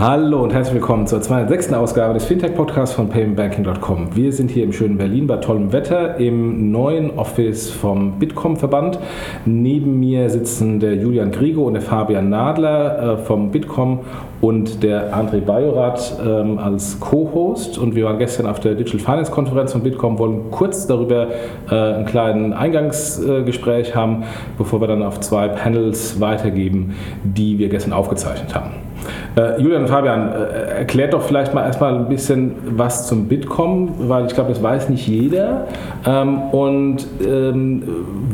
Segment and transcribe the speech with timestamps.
[0.00, 1.74] Hallo und herzlich willkommen zur 206.
[1.74, 4.16] Ausgabe des Fintech-Podcasts von paymentbanking.com.
[4.16, 8.98] Wir sind hier im schönen Berlin bei tollem Wetter im neuen Office vom Bitkom-Verband.
[9.44, 13.98] Neben mir sitzen der Julian Grigo und der Fabian Nadler äh, vom Bitkom
[14.40, 17.76] und der André Bajorat ähm, als Co-Host.
[17.76, 21.26] Und wir waren gestern auf der Digital Finance Konferenz von Bitkom, wollen kurz darüber
[21.70, 24.22] äh, einen kleinen Eingangsgespräch haben,
[24.56, 28.89] bevor wir dann auf zwei Panels weitergeben, die wir gestern aufgezeichnet haben.
[29.36, 33.94] Äh, Julian und Fabian, äh, erklärt doch vielleicht mal erstmal ein bisschen was zum Bitkom,
[34.08, 35.66] weil ich glaube, das weiß nicht jeder.
[36.06, 37.82] Ähm, und ähm,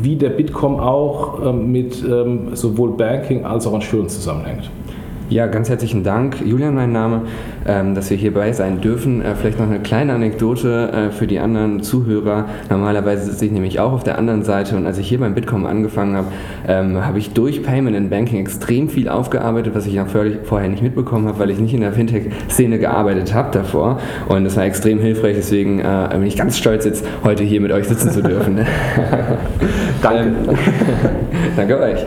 [0.01, 4.69] wie der Bitkom auch ähm, mit ähm, sowohl Banking als auch Insurance zusammenhängt.
[5.29, 6.37] Ja, ganz herzlichen Dank.
[6.45, 7.23] Julian, mein Name,
[7.67, 9.21] ähm, dass wir hierbei sein dürfen.
[9.21, 12.45] Äh, vielleicht noch eine kleine Anekdote äh, für die anderen Zuhörer.
[12.69, 15.65] Normalerweise sitze ich nämlich auch auf der anderen Seite und als ich hier beim Bitkom
[15.65, 16.27] angefangen habe,
[16.65, 20.81] ähm, habe ich durch Payment and Banking extrem viel aufgearbeitet, was ich noch vorher nicht
[20.81, 23.99] mitbekommen habe, weil ich nicht in der Fintech-Szene gearbeitet habe davor.
[24.29, 27.73] Und das war extrem hilfreich, deswegen äh, bin ich ganz stolz, jetzt heute hier mit
[27.73, 28.59] euch sitzen zu dürfen.
[30.01, 30.31] Danke.
[31.57, 31.99] Danke euch.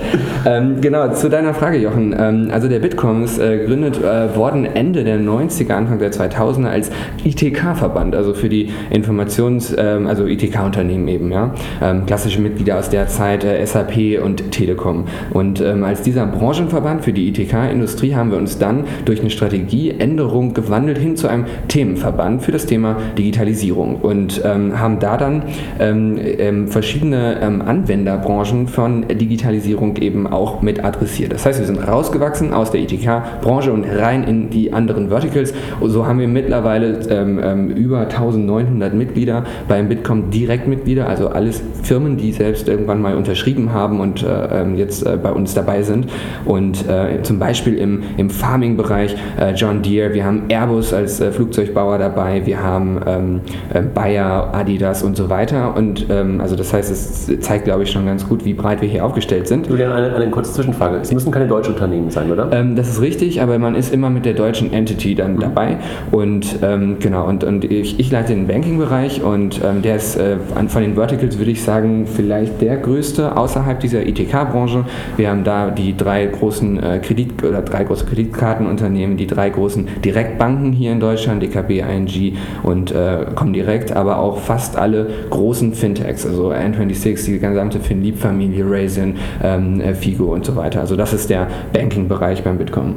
[0.46, 2.14] Ähm, genau, zu deiner Frage, Jochen.
[2.18, 6.68] Ähm, also der Bitkom Telekoms äh, gegründet äh, worden Ende der 90er, Anfang der 2000er
[6.68, 6.90] als
[7.24, 11.54] ITK-Verband, also für die Informations-, ähm, also ITK-Unternehmen eben, ja.
[11.82, 15.06] Ähm, klassische Mitglieder aus der Zeit äh, SAP und Telekom.
[15.32, 20.54] Und ähm, als dieser Branchenverband für die ITK-Industrie haben wir uns dann durch eine Strategieänderung
[20.54, 25.42] gewandelt hin zu einem Themenverband für das Thema Digitalisierung und ähm, haben da dann
[25.78, 31.32] ähm, ähm, verschiedene Anwenderbranchen von Digitalisierung eben auch mit adressiert.
[31.32, 32.99] Das heißt, wir sind rausgewachsen aus der ITK
[33.40, 35.52] Branche und rein in die anderen Verticals.
[35.80, 41.62] Und so haben wir mittlerweile ähm, ähm über 1900 Mitglieder beim Bitkom Direktmitglieder, also alles
[41.82, 45.82] Firmen, die selbst irgendwann mal unterschrieben haben und äh, ähm, jetzt äh, bei uns dabei
[45.82, 46.06] sind.
[46.44, 51.32] Und äh, zum Beispiel im, im Farming-Bereich äh, John Deere, wir haben Airbus als äh,
[51.32, 53.40] Flugzeugbauer dabei, wir haben ähm,
[53.72, 55.76] äh, Bayer, Adidas und so weiter.
[55.76, 58.88] Und ähm, also das heißt, es zeigt, glaube ich, schon ganz gut, wie breit wir
[58.88, 59.66] hier aufgestellt sind.
[59.68, 60.98] Julian, eine, eine kurze Zwischenfrage.
[60.98, 62.48] Es müssen keine deutschen Unternehmen sein, oder?
[62.52, 65.40] Ähm, das ist richtig, aber man ist immer mit der deutschen Entity dann mhm.
[65.40, 65.76] dabei.
[66.10, 70.36] Und ähm, genau, und, und ich, ich leite den Banking-Bereich und ähm, der ist äh,
[70.68, 74.84] von den Verticals, würde ich sagen, vielleicht der größte außerhalb dieser ITK-Branche.
[75.16, 79.88] Wir haben da die drei großen äh, Kredit- oder drei große Kreditkartenunternehmen, die drei großen
[80.04, 86.26] Direktbanken hier in Deutschland, DKB, ING und äh, Comdirect, aber auch fast alle großen Fintechs,
[86.26, 90.80] also N26, die gesamte FinLeap-Familie, Raisin, ähm, äh, Figo und so weiter.
[90.80, 92.94] Also das ist der Banking-Bereich beim Bitcoin kommen.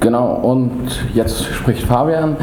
[0.00, 0.70] Genau, und
[1.14, 2.36] jetzt spricht Fabian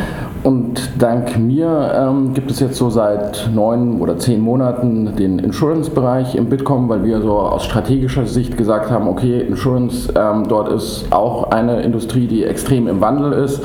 [0.48, 6.36] und dank mir ähm, gibt es jetzt so seit neun oder zehn Monaten den Insurance-Bereich
[6.36, 11.08] im Bitkom, weil wir so aus strategischer Sicht gesagt haben, okay, Insurance, ähm, dort ist
[11.12, 13.62] auch eine Industrie, die extrem im Wandel ist.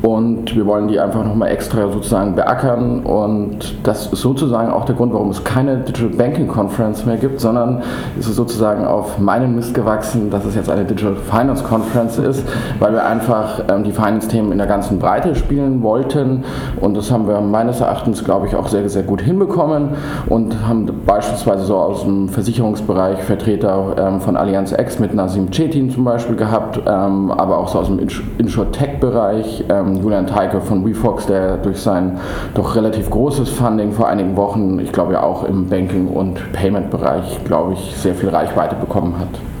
[0.00, 3.00] Und wir wollen die einfach nochmal extra sozusagen beackern.
[3.00, 7.40] Und das ist sozusagen auch der Grund, warum es keine Digital Banking Conference mehr gibt,
[7.40, 7.82] sondern
[8.18, 12.42] es ist sozusagen auf meinen Mist gewachsen, dass es jetzt eine Digital Finance Conference ist,
[12.78, 16.44] weil wir einfach ähm, die Finance-Themen in der ganzen Breite spielen wollten Marken
[16.80, 19.90] und das haben wir meines Erachtens, glaube ich, auch sehr, sehr gut hinbekommen
[20.28, 25.90] und haben beispielsweise so aus dem Versicherungsbereich Vertreter ähm, von Allianz X mit Nasim Cetin
[25.90, 28.00] zum Beispiel gehabt, ähm, aber auch so aus dem
[28.38, 32.18] Insure-Tech-Bereich ähm, Julian Teike von WeFox, der durch sein
[32.54, 37.44] doch relativ großes Funding vor einigen Wochen, ich glaube ja auch im Banking- und Payment-Bereich,
[37.44, 39.51] glaube ich, sehr viel Reichweite bekommen hat.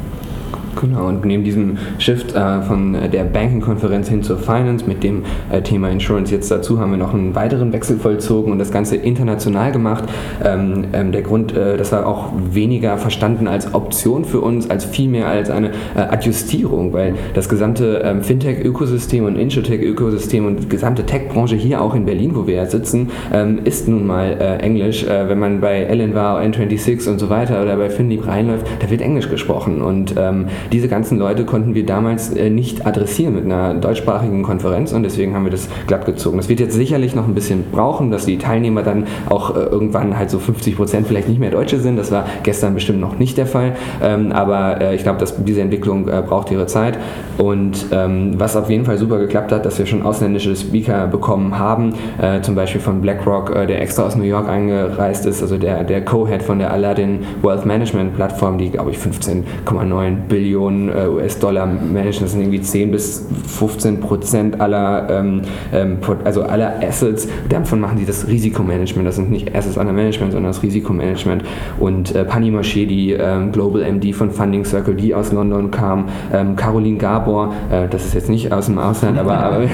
[0.80, 5.60] Genau, und neben diesem Shift äh, von der Banking-Konferenz hin zur Finance mit dem äh,
[5.60, 9.72] Thema Insurance jetzt dazu haben wir noch einen weiteren Wechsel vollzogen und das Ganze international
[9.72, 10.04] gemacht.
[10.44, 14.84] Ähm, ähm, der Grund, äh, das war auch weniger verstanden als Option für uns, als
[14.84, 21.04] vielmehr als eine äh, Adjustierung, weil das gesamte ähm, Fintech-Ökosystem und Insurtech-Ökosystem und die gesamte
[21.04, 25.04] Tech-Branche hier auch in Berlin, wo wir ja sitzen, ähm, ist nun mal äh, Englisch.
[25.04, 28.90] Äh, wenn man bei Ellen war, N26 und so weiter oder bei FinLeap reinläuft, da
[28.90, 33.44] wird Englisch gesprochen und ähm, diese ganzen Leute konnten wir damals äh, nicht adressieren mit
[33.44, 36.36] einer deutschsprachigen Konferenz und deswegen haben wir das glatt gezogen.
[36.36, 40.18] Das wird jetzt sicherlich noch ein bisschen brauchen, dass die Teilnehmer dann auch äh, irgendwann
[40.18, 41.96] halt so 50 Prozent vielleicht nicht mehr Deutsche sind.
[41.96, 45.60] Das war gestern bestimmt noch nicht der Fall, ähm, aber äh, ich glaube, dass diese
[45.60, 46.98] Entwicklung braucht ihre Zeit
[47.38, 51.58] und ähm, was auf jeden Fall super geklappt hat, dass wir schon ausländische Speaker bekommen
[51.58, 51.94] haben,
[52.42, 56.42] zum Beispiel von BlackRock, der extra aus New York eingereist ist, also der, der Co-Head
[56.42, 62.22] von der Aladdin Wealth Management Plattform, die glaube ich 15,9 Billionen Billionen äh, US-Dollar managen.
[62.22, 67.28] Das sind irgendwie 10 bis 15 Prozent aller, ähm, ähm, also aller Assets.
[67.48, 69.08] Davon machen die das Risikomanagement.
[69.08, 71.42] Das sind nicht Assets under Management, sondern das Risikomanagement.
[71.78, 76.08] Und äh, Pani Marché, die ähm, Global MD von Funding Circle, die aus London kam,
[76.32, 79.64] ähm, Caroline Gabor, äh, das ist jetzt nicht aus dem Ausland, aber, aber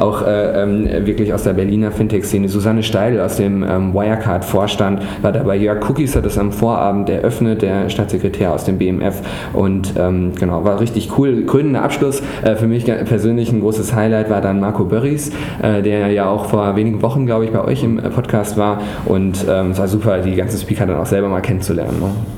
[0.00, 5.32] auch äh, ähm, wirklich aus der Berliner Fintech-Szene, Susanne Steidl aus dem ähm, Wirecard-Vorstand war
[5.32, 9.22] dabei, Jörg Cookies hat das am Vorabend eröffnet, der Staatssekretär aus dem BMF
[9.52, 11.44] und ähm, genau, war richtig cool.
[11.46, 15.30] Krönender Abschluss, äh, für mich persönlich ein großes Highlight war dann Marco Börries,
[15.62, 18.80] äh, der ja auch vor wenigen Wochen, glaube ich, bei euch im äh, Podcast war
[19.04, 21.98] und ähm, es war super, die ganzen Speaker dann auch selber mal kennenzulernen.
[22.00, 22.37] Ne?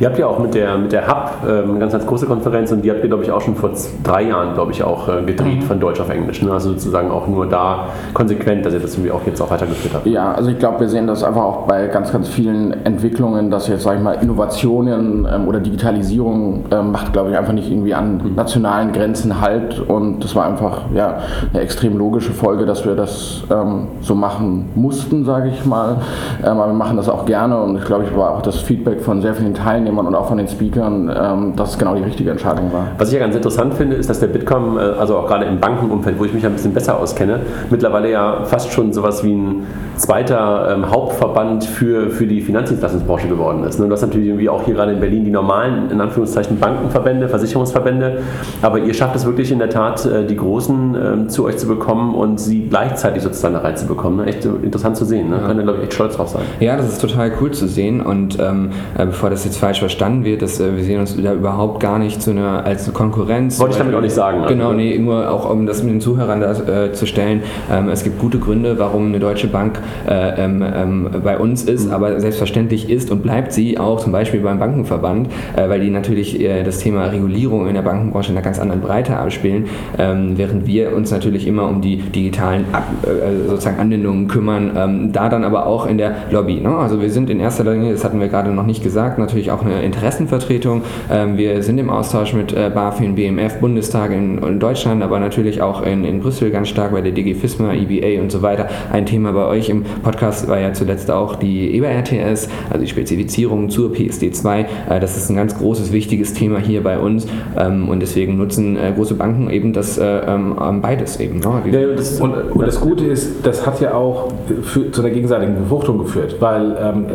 [0.00, 2.72] Ihr habt ja auch mit der, mit der Hub ähm, eine ganz, ganz große Konferenz
[2.72, 3.70] und die habt ihr, glaube ich, auch schon vor
[4.02, 5.62] drei Jahren, glaube ich, auch äh, gedreht mhm.
[5.62, 6.40] von Deutsch auf Englisch.
[6.40, 6.50] Ne?
[6.50, 10.06] Also sozusagen auch nur da konsequent, dass ihr das irgendwie auch jetzt auch weitergeführt habt.
[10.06, 13.68] Ja, also ich glaube, wir sehen das einfach auch bei ganz, ganz vielen Entwicklungen, dass
[13.68, 17.92] jetzt, sage ich mal, Innovationen ähm, oder Digitalisierung ähm, macht, glaube ich, einfach nicht irgendwie
[17.92, 18.34] an mhm.
[18.36, 21.18] nationalen Grenzen halt und das war einfach ja,
[21.52, 25.96] eine extrem logische Folge, dass wir das ähm, so machen mussten, sage ich mal.
[26.42, 29.02] Ähm, aber wir machen das auch gerne und ich glaube, ich war auch das Feedback
[29.02, 32.02] von sehr vielen Teilnehmern Teilnehmern und auch von den Speakern, ähm, dass es genau die
[32.02, 32.88] richtige Entscheidung war.
[32.98, 35.58] Was ich ja ganz interessant finde, ist, dass der Bitkom, äh, also auch gerade im
[35.58, 37.40] Bankenumfeld, wo ich mich ein bisschen besser auskenne,
[37.70, 39.66] mittlerweile ja fast schon sowas wie ein
[39.96, 43.78] zweiter ähm, Hauptverband für, für die Finanzdienstleistungsbranche geworden ist.
[43.78, 43.86] Ne?
[43.86, 48.22] Du hast natürlich irgendwie auch hier gerade in Berlin die normalen, in Anführungszeichen, Bankenverbände, Versicherungsverbände,
[48.62, 51.66] aber ihr schafft es wirklich in der Tat, äh, die Großen ähm, zu euch zu
[51.66, 54.24] bekommen und sie gleichzeitig sozusagen da reinzubekommen.
[54.24, 54.26] Ne?
[54.26, 55.30] Echt interessant zu sehen.
[55.30, 55.36] Ne?
[55.36, 55.48] Ja.
[55.48, 56.42] Kann ihr, glaube ich, echt stolz drauf sein.
[56.60, 60.24] Ja, das ist total cool zu sehen und ähm, äh, bevor das jetzt falsch verstanden
[60.24, 63.58] wird, dass äh, wir sehen uns da überhaupt gar nicht zu einer, als Konkurrenz.
[63.58, 64.44] Wollte ich damit auch nicht sagen.
[64.46, 64.76] Genau, also.
[64.76, 67.42] nee, nur auch um das mit den Zuhörern da, äh, zu stellen.
[67.70, 71.86] Ähm, es gibt gute Gründe, warum eine deutsche Bank äh, ähm, ähm, bei uns ist,
[71.86, 71.92] mhm.
[71.92, 76.40] aber selbstverständlich ist und bleibt sie auch zum Beispiel beim Bankenverband, äh, weil die natürlich
[76.40, 79.66] äh, das Thema Regulierung in der Bankenbranche in einer ganz anderen Breite abspielen,
[79.98, 85.12] ähm, während wir uns natürlich immer um die digitalen Ab äh, sozusagen Anwendungen kümmern, ähm,
[85.12, 86.60] da dann aber auch in der Lobby.
[86.60, 86.74] Ne?
[86.76, 89.59] Also wir sind in erster Linie, das hatten wir gerade noch nicht gesagt, natürlich auch
[89.62, 90.82] eine eine Interessenvertretung.
[91.10, 95.62] Ähm, wir sind im Austausch mit äh, BaFin, BMF, Bundestag in, in, Deutschland, aber natürlich
[95.62, 98.68] auch in, in Brüssel ganz stark bei der DG FISMA, EBA und so weiter.
[98.92, 103.70] Ein Thema bei euch im Podcast war ja zuletzt auch die EBA-RTS, also die Spezifizierung
[103.70, 104.66] zur PSD2.
[104.88, 108.76] Äh, das ist ein ganz großes, wichtiges Thema hier bei uns ähm, und deswegen nutzen
[108.76, 111.40] äh, große Banken eben das äh, ähm, beides eben.
[111.40, 111.62] Ne?
[111.70, 114.32] Ja, das, und, und, das Gute ist, das hat ja auch
[114.62, 117.06] für, zu einer gegenseitigen Befruchtung geführt, weil ähm,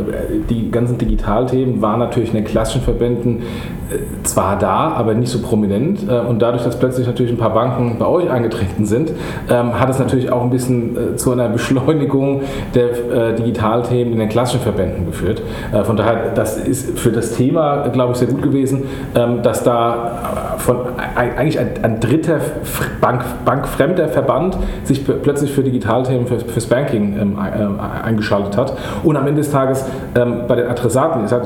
[0.50, 3.44] die ganzen Digitalthemen waren natürlich eine klassischen Verbänden
[3.90, 6.08] äh, zwar da, aber nicht so prominent.
[6.10, 9.12] Äh, und dadurch, dass plötzlich natürlich ein paar Banken bei euch eingetreten sind,
[9.50, 12.42] ähm, hat es natürlich auch ein bisschen äh, zu einer Beschleunigung
[12.74, 15.42] der Digitalthemen in den klassischen Verbänden geführt.
[15.84, 18.84] Von daher, das ist für das Thema, glaube ich, sehr gut gewesen,
[19.16, 20.78] ähm, dass da von
[21.16, 22.40] eigentlich ein, ein dritter
[23.00, 28.74] Bank, bankfremder Verband sich plötzlich für Digitalthemen, für, fürs Banking ähm, eingeschaltet hat.
[29.04, 31.46] Und am Ende des Tages bei den Adressaten, ihr sagt,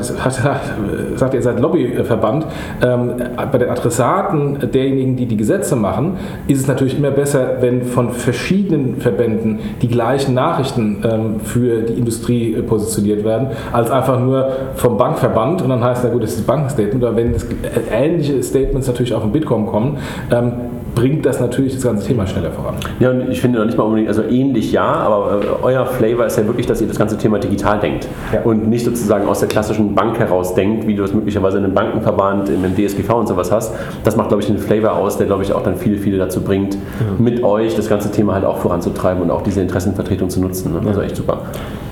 [1.16, 2.46] sagt ihr seid Lobbyverband,
[2.82, 3.14] ähm,
[3.52, 6.18] bei den Adressaten derjenigen, die die Gesetze machen,
[6.48, 11.94] ist es natürlich immer besser, wenn von verschiedenen Verbänden die gleichen Nachrichten ähm, für die
[11.94, 16.32] Industrie äh, positioniert werden, als einfach nur vom Bankverband und dann heißt, na gut, das
[16.32, 17.48] ist das Bankenstatement, oder wenn das, äh,
[17.92, 19.98] ähnliche Statements natürlich auch im Bitkom kommen,
[20.32, 20.54] ähm,
[20.96, 22.76] bringt das natürlich das ganze Thema schneller voran.
[23.00, 26.26] Ja, und ich finde noch nicht mal unbedingt, also ähnlich ja, aber äh, euer Flavor
[26.26, 28.42] ist ja wirklich, dass ihr das ganze Thema digital denkt ja.
[28.42, 31.74] und nicht sozusagen aus der klassischen Bank heraus denkt, wie du es möglicherweise in einem
[31.74, 33.74] Bankenverband, im DSGV und sowas hast.
[34.04, 36.42] Das macht, glaube ich, den Flavor aus, der, glaube ich, auch dann viele, viele dazu
[36.42, 36.80] bringt, ja.
[37.18, 40.74] mit euch das ganze Thema halt auch voranzutreiben und auch diese Interessenvertretung zu nutzen.
[40.74, 40.82] Ne?
[40.88, 41.44] Also echt super.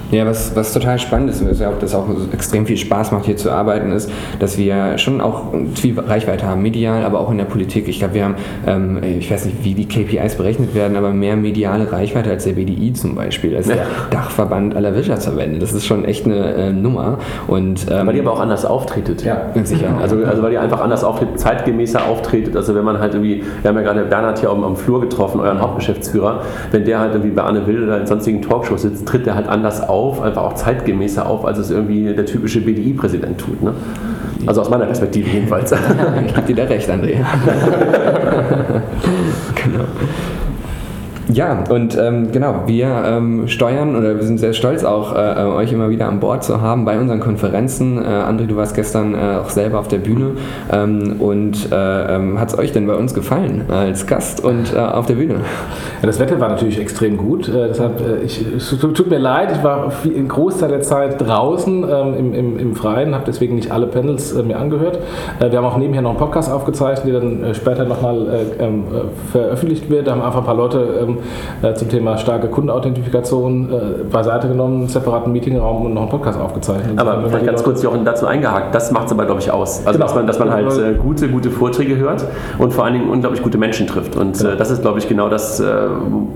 [0.09, 1.49] Ja, was, was total spannend ist, und
[1.81, 4.09] das auch extrem viel Spaß macht, hier zu arbeiten, ist,
[4.39, 7.89] dass wir schon auch viel Reichweite haben, medial, aber auch in der Politik.
[7.89, 8.35] Ich glaube, wir haben,
[8.65, 12.53] ähm, ich weiß nicht, wie die KPIs berechnet werden, aber mehr mediale Reichweite als der
[12.53, 13.75] BDI zum Beispiel, als ja.
[13.75, 15.59] der Dachverband aller Wirtschaftsverbände.
[15.59, 17.17] Das ist schon echt eine äh, Nummer.
[17.47, 19.25] Und, ähm, weil ihr aber auch anders auftretet.
[19.25, 19.89] Ja, ganz sicher.
[20.01, 22.55] Also, also weil ihr einfach anders auftretet, zeitgemäßer auftretet.
[22.55, 25.41] Also wenn man halt irgendwie, wir haben ja gerade Bernhard hier am, am Flur getroffen,
[25.41, 29.25] euren Hauptgeschäftsführer, wenn der halt irgendwie bei Anne Wilde oder in sonstigen Talkshows sitzt, tritt
[29.25, 33.39] der halt anders auf auf, einfach auch zeitgemäßer auf, als es irgendwie der typische BDI-Präsident
[33.39, 33.61] tut.
[33.63, 33.73] Ne?
[34.45, 35.73] Also aus meiner Perspektive jedenfalls.
[36.27, 37.17] Ich gebe dir da recht, André.
[39.55, 39.85] genau.
[41.33, 45.73] Ja, und ähm, genau, wir ähm, steuern oder wir sind sehr stolz auch, äh, euch
[45.73, 47.97] immer wieder an Bord zu haben bei unseren Konferenzen.
[47.97, 50.31] Äh, André, du warst gestern äh, auch selber auf der Bühne.
[50.71, 54.77] Ähm, und äh, ähm, hat es euch denn bei uns gefallen als Gast und äh,
[54.77, 55.35] auf der Bühne?
[56.01, 57.49] Ja, das Wetter war natürlich extrem gut.
[57.49, 62.13] Äh, deshalb, ich, es tut mir leid, ich war einen Großteil der Zeit draußen ähm,
[62.17, 64.99] im, im, im Freien, habe deswegen nicht alle Panels mir angehört.
[65.39, 68.83] wir haben auch nebenher noch einen Podcast aufgezeichnet, der dann später nochmal ähm,
[69.31, 70.07] veröffentlicht wird.
[70.07, 71.16] Da haben einfach ein paar Leute
[71.61, 76.39] äh, zum Thema starke Kundenauthentifikation äh, beiseite genommen, einen separaten Meetingraum und noch einen Podcast
[76.39, 76.97] aufgezeichnet.
[76.97, 79.85] Aber vielleicht ganz kurz Jochen dazu eingehakt, das macht es aber, glaube ich, aus.
[79.85, 80.05] Also, genau.
[80.05, 82.25] dass man, dass man halt äh, gute, gute Vorträge hört
[82.57, 84.15] und vor allen Dingen unglaublich gute Menschen trifft.
[84.15, 84.55] Und genau.
[84.55, 85.61] das ist, glaube ich, genau das,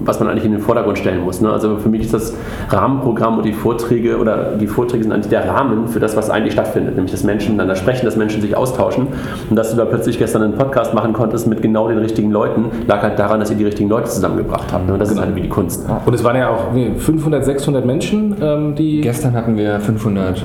[0.03, 1.41] was man eigentlich in den Vordergrund stellen muss.
[1.41, 1.51] Ne?
[1.51, 2.33] Also für mich ist das
[2.69, 6.53] Rahmenprogramm und die Vorträge oder die Vorträge sind eigentlich der Rahmen für das, was eigentlich
[6.53, 9.07] stattfindet, nämlich dass Menschen miteinander sprechen, dass Menschen sich austauschen.
[9.50, 12.65] Und dass du da plötzlich gestern einen Podcast machen konntest mit genau den richtigen Leuten,
[12.88, 14.88] lag halt daran, dass ihr die richtigen Leute zusammengebracht habt.
[14.88, 14.94] Ne?
[14.94, 15.22] Und das genau.
[15.22, 15.86] ist halt wie die Kunst.
[16.06, 19.01] Und es waren ja auch 500, 600 Menschen, ähm, die.
[19.01, 20.42] Gestern hatten wir 500 äh,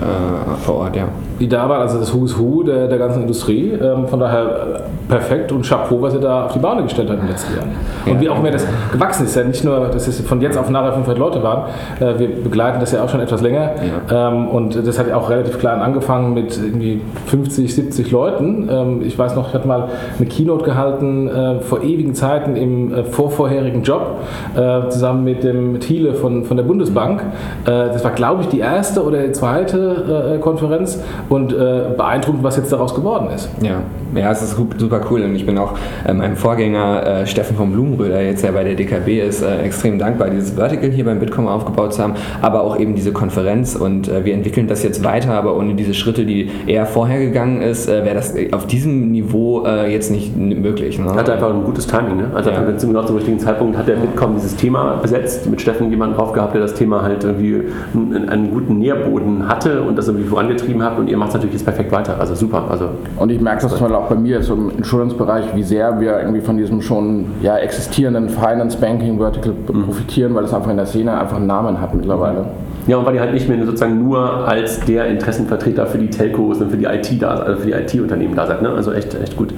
[0.62, 1.04] vor Ort, ja.
[1.40, 3.72] Die da waren, also das Who's Who der, der ganzen Industrie.
[3.72, 7.20] Ähm, von daher äh, perfekt und Chapeau, was ihr da auf die Beine gestellt habt
[7.20, 7.70] in den letzten Jahren.
[8.06, 9.36] Und ja, wie auch mehr das gewachsen ist.
[9.36, 11.64] Ja nicht nur, dass es von jetzt auf nachher 500 Leute waren.
[12.00, 13.70] Äh, wir begleiten das ja auch schon etwas länger.
[14.10, 14.28] Ja.
[14.28, 18.68] Ähm, und das hat ja auch relativ klein angefangen mit irgendwie 50, 70 Leuten.
[18.70, 22.92] Ähm, ich weiß noch, ich hatte mal eine Keynote gehalten äh, vor ewigen Zeiten im
[22.92, 24.15] äh, vorvorherigen Job.
[24.54, 27.22] Äh, zusammen mit dem Thiele von, von der Bundesbank.
[27.64, 32.56] Äh, das war, glaube ich, die erste oder die zweite äh, Konferenz und beeindruckend, was
[32.56, 33.48] jetzt daraus geworden ist.
[33.60, 33.80] Ja,
[34.14, 35.74] ja es ist super cool und ich bin auch
[36.06, 40.90] meinem Vorgänger Steffen von Blumenröder, jetzt ja bei der DKB ist, extrem dankbar, dieses Vertical
[40.90, 44.82] hier beim Bitkom aufgebaut zu haben, aber auch eben diese Konferenz und wir entwickeln das
[44.82, 49.10] jetzt weiter, aber ohne diese Schritte, die er vorher gegangen ist, wäre das auf diesem
[49.10, 50.98] Niveau jetzt nicht möglich.
[50.98, 51.14] Ne?
[51.14, 52.30] Hat einfach ein gutes Timing, ne?
[52.34, 52.60] Also ja.
[52.60, 56.54] genau zum richtigen Zeitpunkt hat der Bitkom dieses Thema besetzt, mit Steffen jemanden drauf gehabt,
[56.54, 57.62] der das Thema halt irgendwie
[57.94, 61.64] einen, guten Nährboden hatte und das irgendwie vorangetrieben hat und ihr macht es natürlich jetzt
[61.64, 62.18] perfekt weiter.
[62.18, 62.64] Also super.
[62.68, 66.20] Also und ich merke das zum auch bei mir so im Insurance-Bereich, wie sehr wir
[66.20, 69.84] irgendwie von diesem schon ja, existierenden Finance Banking Vertical mhm.
[69.84, 72.40] profitieren, weil es einfach in der Szene einfach einen Namen hat mittlerweile.
[72.40, 72.65] Mhm.
[72.86, 76.60] Ja, und weil ihr halt nicht mehr sozusagen nur als der Interessenvertreter für die Telcos
[76.60, 78.62] und für die IT da, also für die IT-Unternehmen da seid.
[78.62, 78.70] Ne?
[78.70, 79.52] Also echt, echt gut.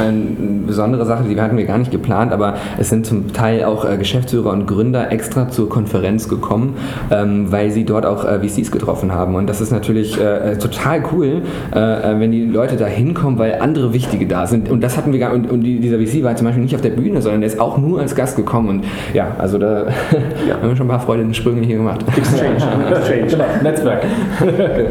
[0.00, 3.84] Eine besondere Sache, die hatten wir gar nicht geplant, aber es sind zum Teil auch
[3.84, 6.74] äh, Geschäftsführer und Gründer extra zur Konferenz gekommen,
[7.10, 9.36] ähm, weil sie dort auch äh, VCs getroffen haben.
[9.36, 14.26] Und das ist natürlich äh, total cool, wenn die Leute da hinkommen, weil andere Wichtige
[14.26, 14.70] da sind.
[14.70, 16.90] Und das hatten wir gar und, und dieser VC war zum Beispiel nicht auf der
[16.90, 18.68] Bühne, sondern der ist auch nur als Gast gekommen.
[18.68, 18.84] Und
[19.14, 19.86] ja, also da
[20.48, 20.54] ja.
[20.60, 22.04] haben wir schon ein paar Freude in den Sprüngen hier gemacht.
[22.16, 22.58] Exchange.
[22.80, 23.26] Exchange.
[23.26, 24.04] Genau, Netzwerk.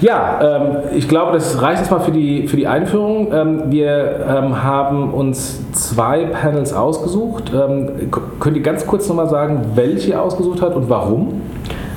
[0.00, 3.32] ja, ähm, ich glaube, das reicht jetzt mal für die, für die Einführung.
[3.32, 7.52] Ähm, wir ähm, haben uns zwei Panels ausgesucht.
[7.54, 11.42] Ähm, könnt ihr ganz kurz nochmal sagen, welche ihr ausgesucht habt und warum?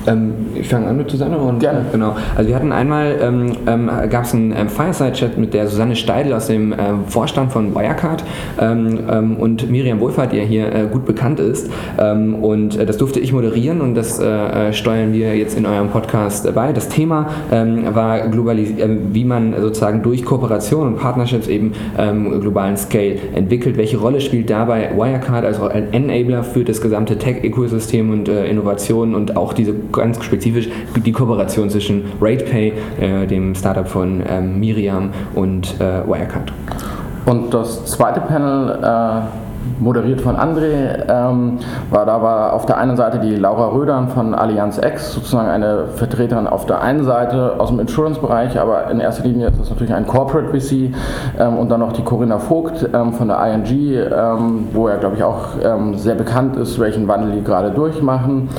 [0.08, 1.86] Ähm, ich fange an mit Susanne und Gerne.
[1.91, 2.15] Genau.
[2.36, 6.34] Also wir hatten einmal, ähm, ähm, gab es einen ähm, Fireside-Chat mit der Susanne Steidl
[6.34, 8.24] aus dem ähm, Vorstand von Wirecard
[8.60, 11.70] ähm, und Miriam Wohlfahrt, die ja hier äh, gut bekannt ist.
[11.98, 15.89] und äh, das durfte ich moderieren und das äh, äh steuern wir jetzt in eurem
[15.89, 16.74] Podcast äh, bei.
[16.74, 18.70] Das Thema war globalis
[19.12, 21.74] wie man sozusagen durch Kooperation und Partnerships eben
[22.41, 23.77] globalen Scale entwickelt.
[23.77, 25.60] Welche Rolle spielt dabei Wirecard als
[25.91, 31.70] Enabler für das gesamte Tech-Ökosystem und äh, Innovationen und auch diese ganz spezifisch die Kooperation
[31.70, 36.54] zwischen RatePay, äh, dem Startup von ähm, Miriam und äh, Wirecard.
[37.26, 41.58] Und das zweite Panel äh, moderiert von André, ähm,
[41.89, 45.86] war da war auf der einen Seite die Laura Rödern von Allianz X, sozusagen eine
[45.96, 49.94] Vertreterin auf der einen Seite aus dem Insurance-Bereich, aber in erster Linie ist das natürlich
[49.94, 50.94] ein Corporate VC
[51.39, 55.15] ähm, und dann noch die Corinna Vogt ähm, von der ING, ähm, wo er glaube
[55.15, 58.50] ich auch ähm, sehr bekannt ist, welchen Wandel die gerade durchmachen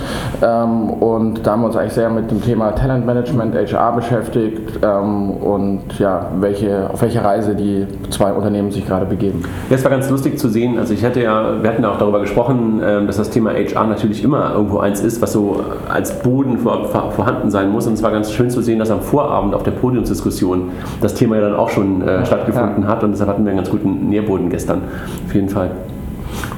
[0.42, 4.82] ähm, und da haben wir uns eigentlich sehr mit dem Thema Talent Management, HR beschäftigt
[4.82, 9.42] und ja, welche, auf welche Reise die zwei Unternehmen sich gerade begeben.
[9.70, 11.98] Ja, es war ganz lustig zu sehen, also ich hatte ja, wir hatten ja auch
[11.98, 16.22] darüber gesprochen, ähm, dass das Thema HR natürlich immer irgendwo eins ist, was so als
[16.22, 17.86] Boden vorhanden sein muss.
[17.86, 20.70] Und es war ganz schön zu sehen, dass am Vorabend auf der Podiumsdiskussion
[21.00, 22.88] das Thema ja dann auch schon äh, stattgefunden ja.
[22.88, 23.02] hat.
[23.04, 24.82] Und deshalb hatten wir einen ganz guten Nährboden gestern.
[25.26, 25.70] Auf jeden Fall.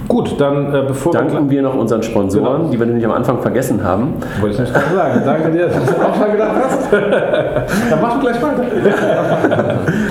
[0.08, 2.70] Gut, dann äh, bevor Danken wir, noch unseren Sponsoren, genau.
[2.70, 4.14] die wir nämlich am Anfang vergessen haben.
[4.40, 5.22] Wollte ich nicht gerade sagen.
[5.24, 6.92] Danke dir, dass du auch schon gedacht hast.
[7.90, 8.62] dann mach du gleich weiter.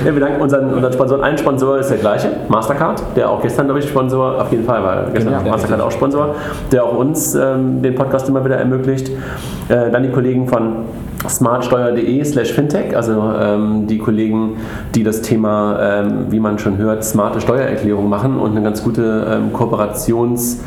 [0.05, 1.23] ja, wir danken unseren, unseren Sponsoren.
[1.23, 4.83] Ein Sponsor ist der gleiche, Mastercard, der auch gestern, glaube ich, Sponsor, auf jeden Fall
[4.83, 6.35] war gestern ja, Mastercard auch Sponsor,
[6.71, 9.09] der auch uns ähm, den Podcast immer wieder ermöglicht.
[9.69, 10.85] Äh, dann die Kollegen von
[11.27, 14.57] smartsteuer.de slash fintech, also ähm, die Kollegen,
[14.95, 19.27] die das Thema, ähm, wie man schon hört, smarte Steuererklärung machen und eine ganz gute
[19.29, 20.59] ähm, Kooperations-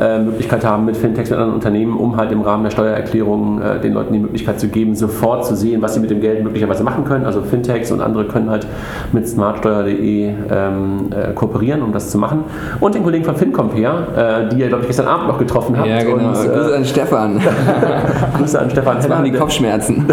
[0.00, 3.80] äh, Möglichkeit haben mit Fintechs, mit anderen Unternehmen, um halt im Rahmen der Steuererklärung äh,
[3.80, 6.84] den Leuten die Möglichkeit zu geben, sofort zu sehen, was sie mit dem Geld möglicherweise
[6.84, 7.24] machen können.
[7.24, 8.66] Also Fintechs und andere können halt
[9.12, 12.44] mit smartsteuer.de ähm, äh, kooperieren, um das zu machen.
[12.80, 15.88] Und den Kollegen von FinCompare, äh, die ihr, glaube ich, gestern Abend noch getroffen habt.
[15.88, 16.14] Ja, genau.
[16.14, 17.40] Und, äh, Grüße an Stefan.
[18.38, 20.06] Grüße an Stefan Das machen die Kopfschmerzen.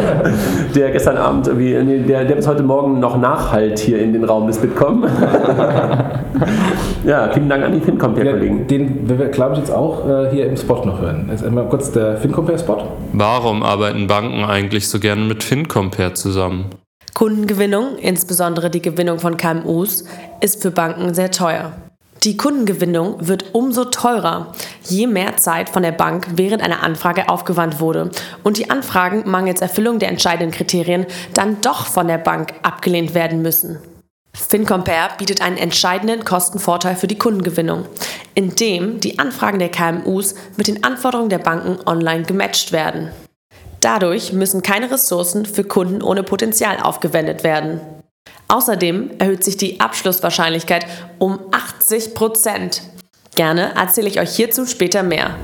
[0.74, 4.24] der gestern Abend irgendwie, nee, der, der bis heute Morgen noch nachhalt hier in den
[4.24, 5.04] Raum des Bitkom.
[7.04, 8.66] ja, vielen Dank an die Ja, FinCompare-Kollegen.
[8.66, 11.28] den werden wir, glaube ich, jetzt auch äh, hier im Spot noch hören.
[11.30, 12.82] Jetzt einmal kurz der FinCompare-Spot.
[13.12, 16.66] Warum arbeiten Banken eigentlich so gerne mit FinCompare zusammen?
[17.14, 20.04] Kundengewinnung, insbesondere die Gewinnung von KMUs,
[20.40, 21.72] ist für Banken sehr teuer.
[22.24, 24.52] Die Kundengewinnung wird umso teurer,
[24.82, 28.10] je mehr Zeit von der Bank während einer Anfrage aufgewandt wurde
[28.42, 33.40] und die Anfragen mangels Erfüllung der entscheidenden Kriterien dann doch von der Bank abgelehnt werden
[33.40, 33.78] müssen.
[34.38, 37.86] FinCompare bietet einen entscheidenden Kostenvorteil für die Kundengewinnung,
[38.34, 43.10] indem die Anfragen der KMUs mit den Anforderungen der Banken online gematcht werden.
[43.80, 47.80] Dadurch müssen keine Ressourcen für Kunden ohne Potenzial aufgewendet werden.
[48.48, 50.86] Außerdem erhöht sich die Abschlusswahrscheinlichkeit
[51.18, 52.82] um 80 Prozent.
[53.34, 55.36] Gerne erzähle ich euch hierzu später mehr.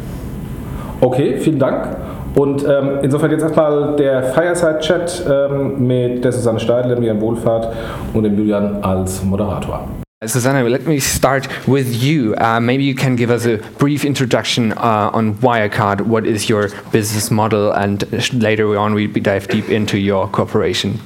[1.01, 2.04] Okay, vielen Dank.
[2.35, 7.73] Und ähm, insofern jetzt erstmal der Fireside-Chat ähm, mit der Susanne Steidl, Miriam Wohlfahrt
[8.13, 9.89] und dem Julian als Moderator.
[10.27, 12.35] Susanna, let me start with you.
[12.37, 16.01] Uh, maybe you can give us a brief introduction uh, on Wirecard.
[16.01, 17.73] What is your business model?
[17.73, 20.99] And later on, we dive deep into your cooperation.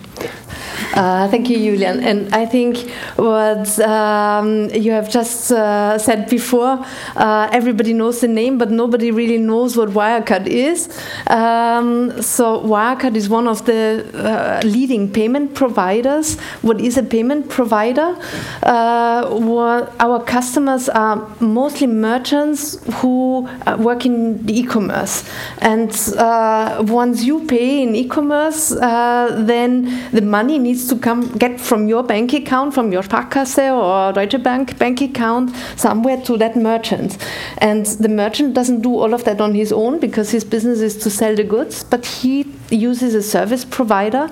[0.94, 2.02] Uh, thank you, Julian.
[2.02, 6.84] And I think what um, you have just uh, said before,
[7.16, 10.88] uh, everybody knows the name, but nobody really knows what Wirecard is.
[11.26, 16.38] Um, so, Wirecard is one of the uh, leading payment providers.
[16.62, 18.16] What is a payment provider?
[18.62, 25.28] Uh, our customers are mostly merchants who uh, work in the e-commerce.
[25.58, 31.60] And uh, once you pay in e-commerce, uh, then the money needs to come get
[31.60, 36.56] from your bank account, from your Sparkasse or Deutsche Bank bank account, somewhere to that
[36.56, 37.18] merchant.
[37.58, 40.96] And the merchant doesn't do all of that on his own because his business is
[40.98, 44.30] to sell the goods, but he uses a service provider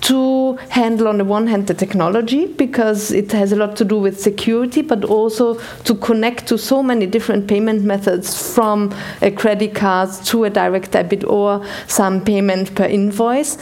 [0.00, 3.98] to handle on the one hand the technology because it has a lot to do
[3.98, 9.74] with security but also to connect to so many different payment methods from a credit
[9.74, 13.58] card to a direct debit or some payment per invoice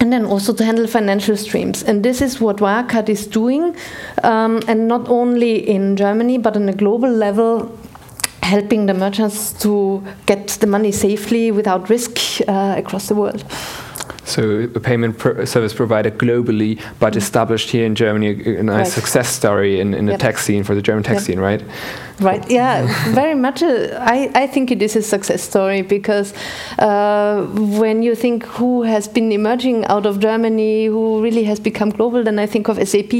[0.00, 1.82] and then also to handle financial streams.
[1.82, 3.74] And this is what Wirecard is doing,
[4.22, 7.76] um, and not only in Germany, but on a global level,
[8.42, 13.44] helping the merchants to get the money safely without risk uh, across the world.
[14.24, 18.76] So, a payment pro- service provider globally, but established here in Germany, a, a nice
[18.76, 18.86] Right.
[18.88, 21.22] success story in, in the tech scene for the German tech Yep.
[21.22, 21.62] scene, right?
[22.20, 23.62] Right, yeah, very much.
[23.62, 26.34] A, I, I think it is a success story because
[26.80, 31.90] uh, when you think who has been emerging out of Germany, who really has become
[31.90, 33.12] global, then I think of SAP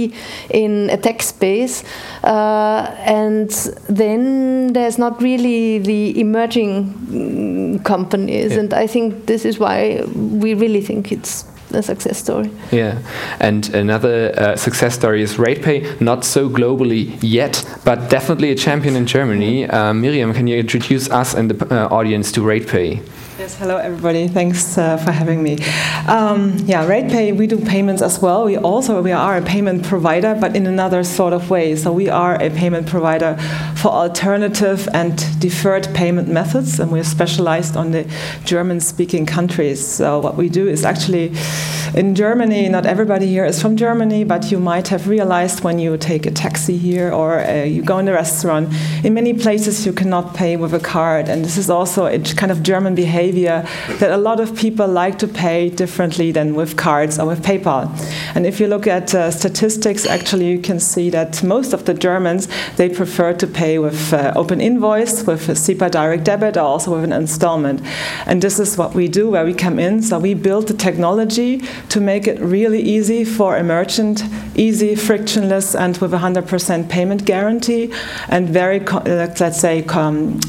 [0.50, 1.84] in a tech space.
[2.24, 3.50] Uh, and
[3.88, 8.54] then there's not really the emerging mm, companies.
[8.54, 8.60] Yeah.
[8.60, 12.50] And I think this is why we really think it's a success story.
[12.72, 12.98] Yeah,
[13.40, 18.96] and another uh, success story is RatePay, not so globally yet, but definitely a champion
[18.96, 19.68] in Germany.
[19.68, 23.02] Uh, Miriam, can you introduce us and the uh, audience to RatePay?
[23.38, 24.26] Yes, hello everybody.
[24.26, 25.58] Thanks uh, for having me.
[26.08, 28.46] Um, yeah, RatePay, we do payments as well.
[28.46, 31.76] We also we are a payment provider, but in another sort of way.
[31.76, 33.36] So we are a payment provider
[33.76, 38.12] for alternative and deferred payment methods, and we're specialized on the
[38.44, 39.86] German-speaking countries.
[39.86, 41.32] So what we do is actually
[41.94, 42.68] in Germany.
[42.68, 46.32] Not everybody here is from Germany, but you might have realized when you take a
[46.32, 48.68] taxi here or uh, you go in a restaurant,
[49.04, 52.50] in many places you cannot pay with a card, and this is also a kind
[52.50, 57.18] of German behavior that a lot of people like to pay differently than with cards
[57.18, 57.88] or with PayPal.
[58.34, 61.94] And if you look at uh, statistics, actually you can see that most of the
[61.94, 66.60] Germans they prefer to pay with uh, open invoice, with a SEPA direct debit, or
[66.60, 67.80] also with an installment.
[68.26, 70.02] And this is what we do, where we come in.
[70.02, 74.22] So we build the technology to make it really easy for a merchant,
[74.54, 77.92] easy, frictionless, and with 100% payment guarantee,
[78.28, 79.00] and very, uh,
[79.40, 79.84] let's say,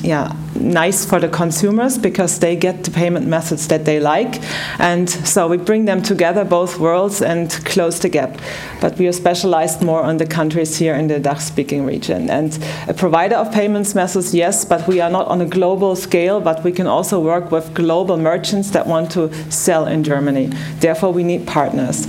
[0.02, 4.42] yeah, nice for the consumers because they get the payment methods that they like.
[4.80, 8.40] And so we bring them together, both worlds, and close the gap.
[8.82, 12.30] But we are specialized more on the countries here in the Dutch speaking region.
[12.30, 16.40] And a provider of payments methods, yes, but we are not on a global scale,
[16.40, 20.48] but we can also work with global merchants that want to sell in Germany.
[20.80, 22.08] Therefore, we need partners.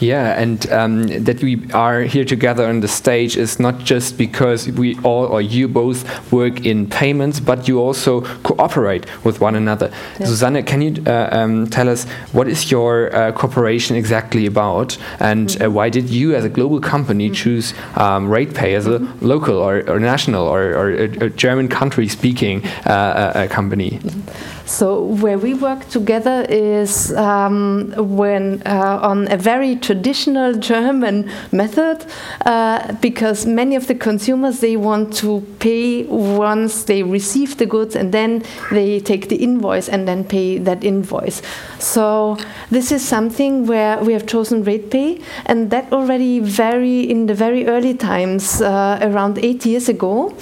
[0.00, 4.68] Yeah, and um, that we are here together on the stage is not just because
[4.70, 9.90] we all or you both work in payments, but you also cooperate with one another.
[10.20, 10.26] Yeah.
[10.26, 15.50] Susanne, can you uh, um, tell us what is your uh, cooperation exactly about, and
[15.50, 15.72] mm -hmm.
[15.72, 17.42] why did you, as a global company, mm -hmm.
[17.42, 19.28] choose um, RatePay as a mm -hmm.
[19.28, 23.90] local or, or national or, or a, a German country-speaking uh, company?
[23.90, 24.20] Mm-hmm.
[24.66, 24.86] So
[25.22, 32.04] where we work together is um, when uh, on a very traditional German method,
[32.44, 37.96] uh, because many of the consumers they want to pay once they receive the goods
[37.96, 41.42] and then they take the invoice and then pay that invoice.
[41.78, 42.36] So
[42.70, 47.66] this is something where we have chosen RatePay, and that already very in the very
[47.66, 50.34] early times, uh, around eight years ago.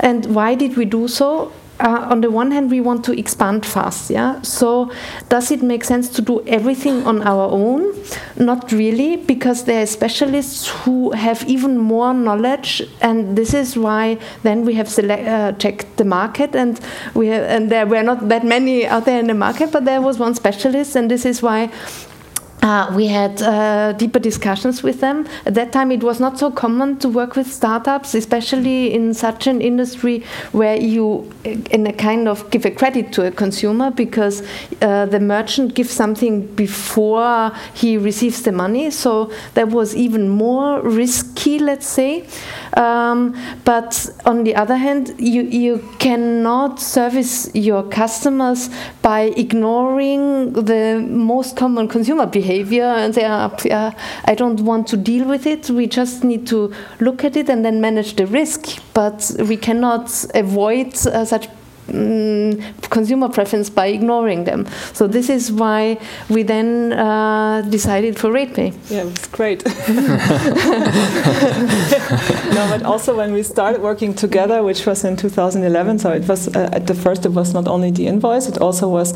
[0.00, 1.52] And why did we do so?
[1.80, 4.10] Uh, on the one hand, we want to expand fast.
[4.10, 4.40] Yeah.
[4.42, 4.90] So,
[5.28, 7.94] does it make sense to do everything on our own?
[8.36, 14.18] Not really, because there are specialists who have even more knowledge, and this is why
[14.42, 16.80] then we have select, uh, checked the market, and
[17.14, 20.00] we have, and there were not that many out there in the market, but there
[20.00, 21.70] was one specialist, and this is why
[22.66, 25.26] uh, we had uh, deeper discussions with them.
[25.44, 29.46] At that time, it was not so common to work with startups, especially in such
[29.46, 34.42] an industry where you, in a kind of, give a credit to a consumer because
[34.82, 38.90] uh, the merchant gives something before he receives the money.
[38.90, 42.26] So that was even more risky, let's say.
[42.74, 48.70] Um, but on the other hand, you, you cannot service your customers
[49.02, 53.90] by ignoring the most common consumer behavior behavior and say, uh,
[54.24, 55.70] I don't want to deal with it.
[55.70, 58.82] We just need to look at it and then manage the risk.
[58.94, 61.48] But we cannot avoid uh, such
[61.92, 64.66] um, consumer preference by ignoring them.
[64.92, 68.90] So this is why we then uh, decided for RatePay.
[68.90, 69.62] Yeah, it's great.
[72.54, 76.54] no, but also when we started working together, which was in 2011, so it was
[76.54, 79.12] uh, at the first it was not only the invoice, it also was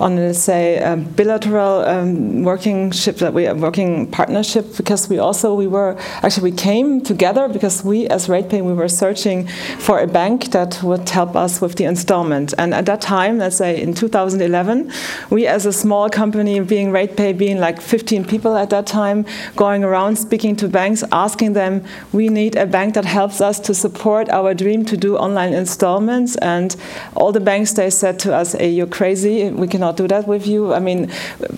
[0.00, 5.18] on let's say a bilateral um, working ship that we are working partnership because we
[5.18, 9.46] also we were actually we came together because we as RatePay we were searching
[9.78, 12.54] for a bank that would help us with the installment.
[12.56, 14.90] And at that time, let's say in 2011,
[15.28, 19.26] we as a small company, being RatePay, being like 15 people at that time,
[19.56, 23.74] going around speaking to banks, asking them, we need a bank that helps us to
[23.74, 26.36] support our dream to do online installments.
[26.36, 26.74] And
[27.14, 30.46] all the banks, they said to us, hey, you're crazy, we cannot do that with
[30.46, 30.72] you.
[30.72, 31.10] I mean,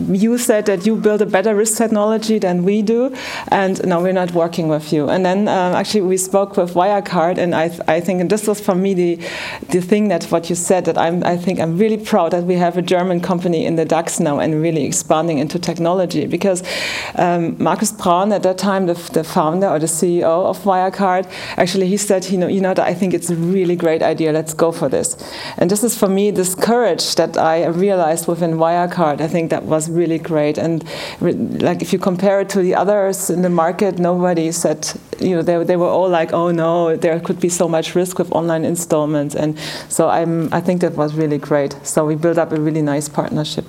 [0.08, 3.14] you said that you build a better risk technology than we do,
[3.48, 5.08] and no, we're not working with you.
[5.08, 8.46] And then um, actually we spoke with Wirecard, and I, th I think, and this
[8.46, 9.16] was for me the,
[9.70, 12.56] the thing that what you said that I'm, I think I'm really proud that we
[12.56, 16.62] have a German company in the DAX now and really expanding into technology because
[17.16, 21.88] um, Markus Braun at that time, the, the, founder or the CEO of Wirecard, actually
[21.88, 24.32] he said, you know, you know, I think it's a really great idea.
[24.32, 25.16] Let's go for this.
[25.58, 29.20] And this is for me this courage that I realized within Wirecard.
[29.20, 30.58] I think that was really great.
[30.58, 30.84] And
[31.20, 34.88] like if you compare it to the others in the market, nobody said,
[35.20, 38.18] you know, they, they were all like, oh no, there could be so much risk
[38.18, 39.34] with online installments.
[39.34, 41.76] And so I'm I think that was really great.
[41.82, 43.64] So we built up a really nice partnership.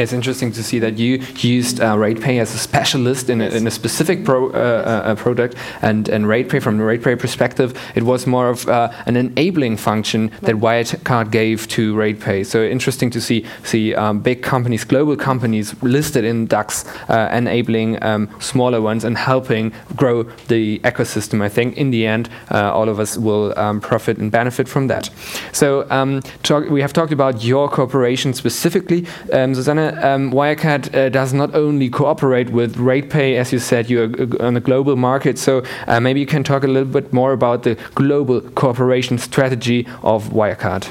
[0.00, 3.66] It's interesting to see that you used uh, RatePay as a specialist in, a, in
[3.66, 8.26] a, specific pro, uh, uh, product, and, and RatePay, from the RatePay perspective, it was
[8.26, 12.46] more of uh, an enabling function that Wirecard gave to RatePay.
[12.46, 18.02] So interesting to see see um, big companies, global companies listed in DAX, uh, enabling
[18.02, 21.42] um, smaller ones and helping grow the ecosystem.
[21.42, 24.86] I think in the end, uh, all of us will um, profit and benefit from
[24.88, 25.10] that.
[25.52, 31.08] So um, talk, we have talked about your cooperation specifically, um, Susanne um, Wirecard uh,
[31.08, 35.38] does not only cooperate with RatePay, as you said, you're uh, on the global market.
[35.38, 39.86] So uh, maybe you can talk a little bit more about the global cooperation strategy
[40.02, 40.88] of Wirecard.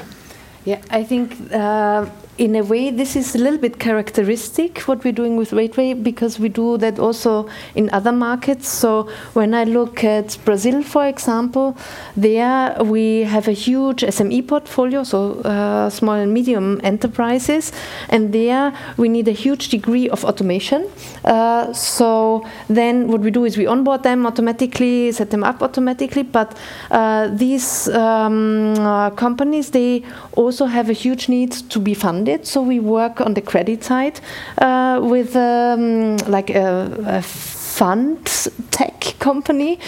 [0.64, 2.06] Yeah, I think uh,
[2.40, 6.40] in a way, this is a little bit characteristic what we're doing with RatePay because
[6.40, 8.66] we do that also in other markets.
[8.66, 11.76] So when I look at Brazil, for example,
[12.16, 17.72] there we have a huge SME portfolio, so uh, small and medium enterprises,
[18.08, 20.88] and there we need a huge degree of automation.
[21.26, 26.22] Uh, so then what we do is we onboard them automatically, set them up automatically,
[26.22, 26.56] but
[26.90, 32.46] uh, these um, uh, companies they also have a huge need to be funded credit.
[32.46, 34.20] So we work on the credit side
[34.58, 38.26] uh, with um, like a, a fund
[38.70, 39.78] tech company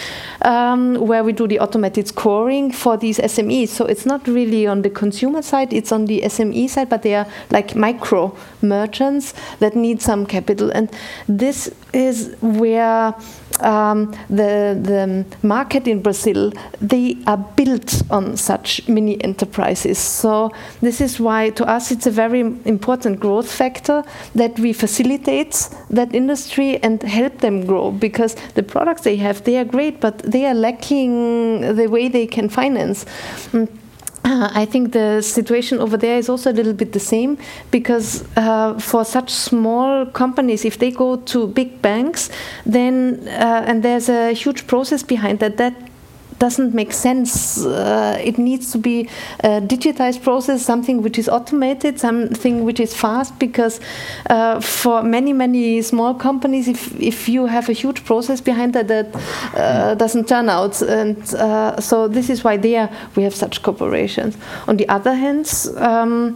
[0.43, 3.69] um, where we do the automated scoring for these SMEs.
[3.69, 7.15] So it's not really on the consumer side, it's on the SME side, but they
[7.15, 10.71] are like micro merchants that need some capital.
[10.71, 10.89] And
[11.27, 13.13] this is where
[13.59, 19.97] um, the, the market in Brazil, they are built on such mini enterprises.
[19.97, 24.03] So this is why to us it's a very important growth factor
[24.35, 29.57] that we facilitate that industry and help them grow because the products they have, they
[29.57, 33.05] are great, but they are lacking the way they can finance.
[33.51, 33.67] Mm.
[34.25, 37.37] Uh, I think the situation over there is also a little bit the same
[37.71, 42.29] because uh, for such small companies, if they go to big banks,
[42.65, 45.82] then uh, and there's a huge process behind that, that
[46.43, 47.65] doesn't make sense.
[47.65, 48.97] Uh, it needs to be
[49.39, 53.79] a digitized process, something which is automated, something which is fast, because
[54.29, 58.87] uh, for many, many small companies, if, if you have a huge process behind that,
[58.87, 59.07] that
[59.55, 60.81] uh, doesn't turn out.
[60.81, 64.37] And uh, so this is why there we have such corporations.
[64.67, 65.45] On the other hand,
[65.77, 66.35] um,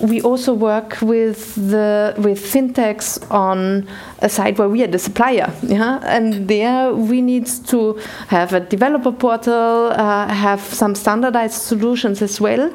[0.00, 3.88] we also work with the with fintechs on
[4.20, 8.60] a side where we are the supplier, yeah, and there we need to have a
[8.60, 12.72] developer portal, uh, have some standardized solutions as well,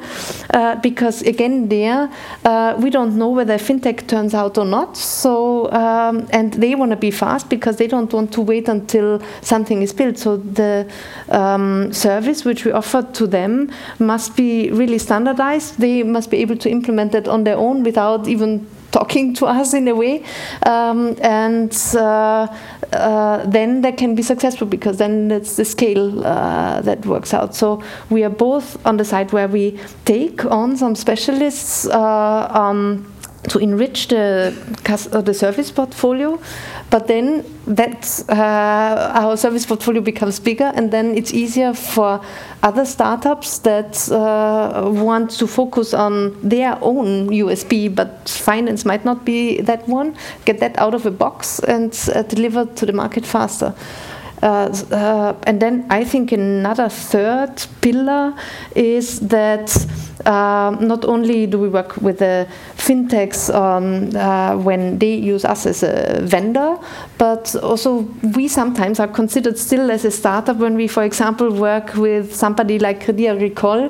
[0.54, 2.10] uh, because again there
[2.44, 4.96] uh, we don't know whether fintech turns out or not.
[4.96, 9.20] So um, and they want to be fast because they don't want to wait until
[9.42, 10.18] something is built.
[10.18, 10.90] So the
[11.28, 15.78] um, service which we offer to them must be really standardized.
[15.78, 19.72] They must be able to implement it on their own without even talking to us
[19.72, 20.24] in a way,
[20.66, 22.46] um, and uh,
[22.92, 27.54] uh, then that can be successful because then it's the scale uh, that works out.
[27.54, 33.12] So we are both on the side where we take on some specialists uh, um,
[33.48, 34.54] to enrich the
[34.88, 36.38] uh, the service portfolio,
[36.90, 42.20] but then that uh, our service portfolio becomes bigger, and then it's easier for
[42.62, 49.24] other startups that uh, want to focus on their own USP, but finance might not
[49.24, 50.16] be that one.
[50.44, 53.74] Get that out of a box and uh, deliver to the market faster.
[54.42, 58.34] Uh, uh, and then I think another third pillar
[58.74, 59.86] is that
[60.26, 65.66] uh, not only do we work with the fintechs um, uh, when they use us
[65.66, 66.78] as a vendor,
[67.18, 68.00] but also
[68.34, 72.78] we sometimes are considered still as a startup when we, for example, work with somebody
[72.78, 73.88] like Crédit Agricole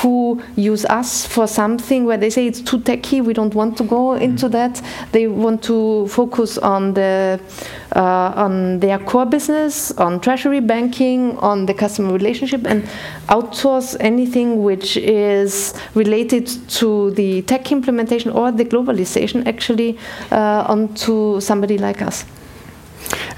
[0.00, 3.84] who use us for something where they say it's too techy, we don't want to
[3.84, 4.52] go into mm.
[4.52, 4.82] that.
[5.12, 7.40] They want to focus on the
[7.94, 12.84] uh, on their core business, on treasury banking, on the customer relationship, and
[13.28, 15.61] outsource anything which is
[15.94, 16.46] related
[16.78, 19.90] to the tech implementation or the globalization actually
[20.30, 22.24] uh, onto somebody like us.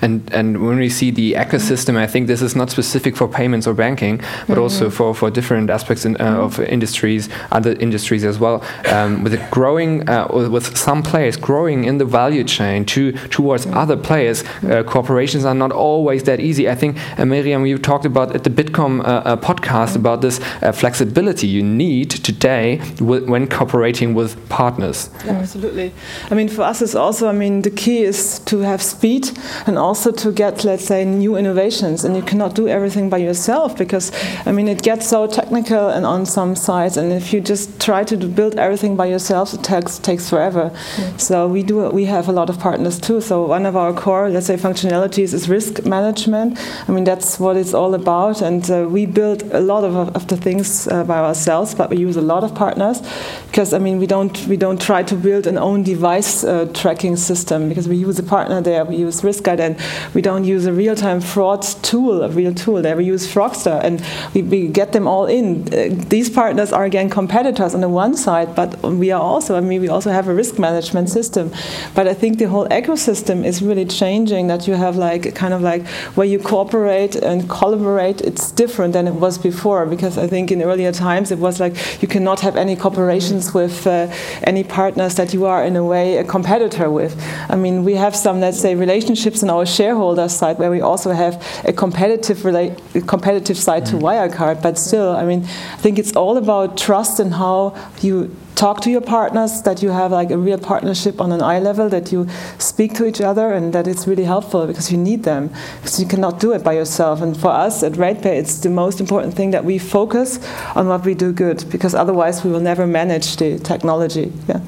[0.04, 3.66] And and when we see the ecosystem, I think this is not specific for payments
[3.66, 4.62] or banking, but mm -hmm.
[4.62, 8.56] also for, for different aspects in, uh, of industries, other industries as well.
[8.94, 13.64] Um, with a growing, uh, with some players growing in the value chain to towards
[13.64, 13.82] mm-hmm.
[13.82, 16.64] other players, uh, corporations are not always that easy.
[16.74, 20.06] I think uh, Miriam, you talked about at the Bitkom uh, uh, podcast mm-hmm.
[20.06, 20.40] about this
[20.80, 25.10] flexibility you need today when cooperating with partners.
[25.26, 25.92] Yeah, absolutely.
[26.30, 27.28] I mean, for us, it's also.
[27.28, 29.24] I mean, the key is to have speed
[29.66, 32.04] and also to get, let's say, new innovations.
[32.04, 34.12] And you cannot do everything by yourself because,
[34.46, 36.96] I mean, it gets so technical and on some sides.
[36.96, 40.70] And if you just try to build everything by yourself, it takes takes forever.
[40.96, 41.20] Mm.
[41.20, 43.20] So we do we have a lot of partners too.
[43.20, 46.58] So one of our core, let's say, functionalities is risk management.
[46.88, 48.42] I mean, that's what it's all about.
[48.42, 51.96] And uh, we build a lot of, of the things uh, by ourselves, but we
[51.96, 53.00] use a lot of partners
[53.46, 57.16] because I mean, we don't we don't try to build an own device uh, tracking
[57.16, 58.84] system because we use a partner there.
[58.84, 59.76] We use risk and
[60.14, 62.82] we don't use a real-time fraud tool, a real tool.
[62.82, 65.62] There we use Fraugster, and we, we get them all in.
[65.72, 69.56] Uh, these partners are again competitors on the one side, but we are also.
[69.56, 71.50] I mean, we also have a risk management system.
[71.94, 74.48] But I think the whole ecosystem is really changing.
[74.48, 78.20] That you have like kind of like where you cooperate and collaborate.
[78.20, 81.74] It's different than it was before because I think in earlier times it was like
[82.02, 84.08] you cannot have any cooperations with uh,
[84.44, 87.14] any partners that you are in a way a competitor with.
[87.48, 91.12] I mean, we have some let's say relationships on our shareholder side where we also
[91.12, 94.02] have a competitive relate, competitive side to mm.
[94.02, 94.62] Wirecard.
[94.62, 98.90] But still, I mean, I think it's all about trust and how you talk to
[98.90, 102.28] your partners, that you have like a real partnership on an eye level, that you
[102.58, 106.06] speak to each other, and that it's really helpful because you need them because you
[106.06, 107.20] cannot do it by yourself.
[107.20, 110.38] And for us at RatePay, it's the most important thing that we focus
[110.74, 114.32] on what we do good because otherwise we will never manage the technology.
[114.48, 114.60] Yeah.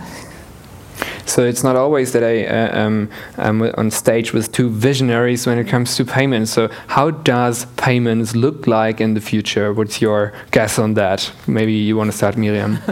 [1.27, 5.59] So it's not always that I uh, um, am on stage with two visionaries when
[5.59, 6.53] it comes to payments.
[6.53, 9.75] So how does payments look like in the future?
[9.75, 11.33] What's your guess on that?
[11.47, 12.79] Maybe you want to start, Miriam.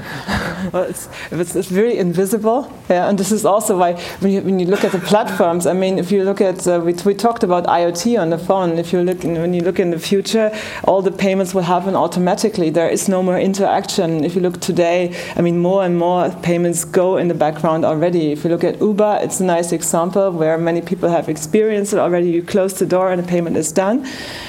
[0.72, 4.58] well, it's, it's, it's, very invisible, yeah, and this is also why when you, when
[4.60, 5.66] you look at the platforms.
[5.66, 8.78] I mean, if you look at uh, we, we talked about IoT on the phone.
[8.78, 10.50] If you look in, when you look in the future,
[10.84, 12.70] all the payments will happen automatically.
[12.70, 14.24] There is no more interaction.
[14.24, 18.23] If you look today, I mean, more and more payments go in the background already.
[18.32, 21.98] If you look at Uber, it's a nice example where many people have experienced it
[21.98, 22.30] already.
[22.30, 24.06] You close the door and the payment is done.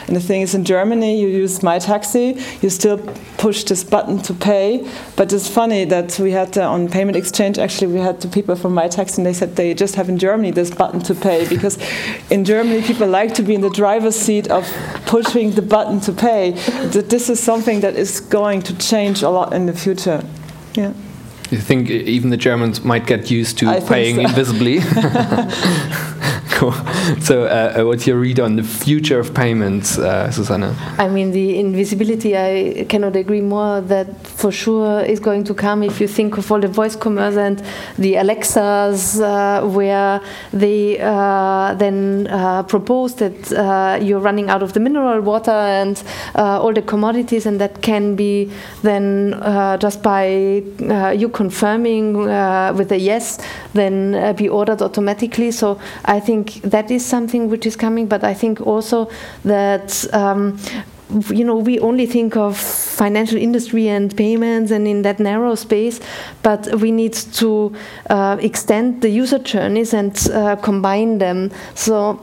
[0.08, 2.98] And the thing is, in Germany, you use My Taxi, you still
[3.38, 4.90] push this button to pay.
[5.16, 8.56] But it's funny that we had uh, on Payment Exchange, actually, we had the people
[8.56, 11.48] from My Taxi, and they said they just have in Germany this button to pay
[11.48, 11.78] because
[12.30, 14.66] in Germany, people like to be in the driver's seat of
[15.06, 16.52] pushing the button to pay.
[16.94, 20.24] That this is something that is going to change a lot in the future.
[20.76, 20.94] Yeah.
[21.52, 24.22] You think even the Germans might get used to I paying so.
[24.24, 24.80] invisibly?
[26.56, 26.74] cool.
[27.22, 30.76] So, uh, uh, what's your read on the future of payments, uh, Susanna?
[30.98, 35.84] I mean, the invisibility, I cannot agree more that for sure is going to come
[35.84, 37.64] if you think of all the voice commerce and
[37.98, 44.80] the Alexas, uh, where they uh, then uh, propose that you're running out of the
[44.80, 46.04] mineral water and
[46.36, 48.52] all the commodities, and that can be
[48.84, 49.32] then
[49.80, 50.28] just by
[51.16, 52.14] you confirming
[52.78, 53.40] with a yes,
[53.74, 55.52] then be ordered automatically.
[55.52, 59.10] So, I think that is something which is coming, but I think also
[59.44, 60.06] that.
[60.14, 60.58] Um,
[61.30, 66.00] you know, we only think of financial industry and payments and in that narrow space,
[66.42, 67.76] but we need to
[68.10, 71.52] uh, extend the user journeys and uh, combine them.
[71.76, 72.20] So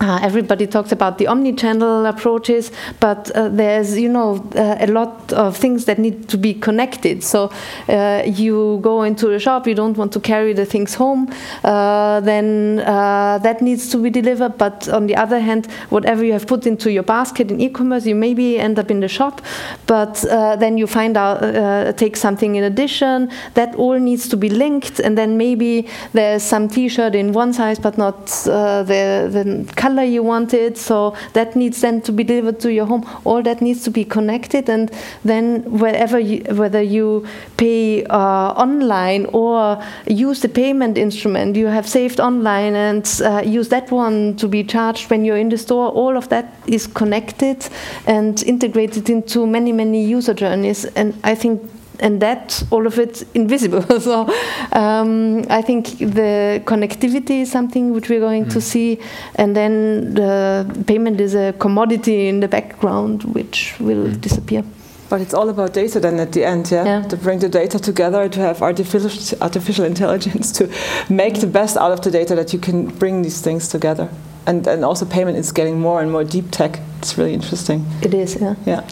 [0.00, 5.32] uh, everybody talks about the omni-channel approaches, but uh, there's you know uh, a lot
[5.32, 7.22] of things that need to be connected.
[7.22, 7.52] So
[7.88, 11.30] uh, you go into a shop, you don't want to carry the things home,
[11.64, 14.56] uh, then uh, that needs to be delivered.
[14.56, 18.14] But on the other hand, whatever you have put into your basket in e-commerce, you
[18.14, 19.42] maybe end up in the shop,
[19.86, 20.24] but
[20.60, 23.30] then you find out take something in addition.
[23.54, 27.78] That all needs to be linked, and then maybe there's some T-shirt in one size,
[27.78, 30.78] but not the the color you want it.
[30.78, 33.04] So that needs then to be delivered to your home.
[33.24, 34.90] All that needs to be connected, and
[35.24, 37.26] then wherever you, whether you
[37.56, 43.68] pay uh, online or use the payment instrument you have saved online and uh, use
[43.68, 47.68] that one to be charged when you're in the store, all of that is connected
[48.06, 50.84] and integrated into many many user journeys.
[50.96, 51.62] And I think
[52.00, 53.82] and that all of it invisible.
[54.00, 54.28] so
[54.72, 58.52] um, I think the connectivity is something which we're going mm.
[58.52, 58.98] to see,
[59.36, 64.20] and then the payment is a commodity in the background which will mm.
[64.20, 64.64] disappear.
[65.08, 66.84] But it's all about data then at the end, yeah?
[66.84, 67.02] yeah?
[67.08, 69.10] To bring the data together, to have artificial,
[69.40, 70.72] artificial intelligence to
[71.08, 74.08] make the best out of the data that you can bring these things together.
[74.50, 76.80] And, and also payment is getting more and more deep tech.
[76.98, 77.86] It's really interesting.
[78.02, 78.56] It is, yeah.
[78.66, 78.82] Yeah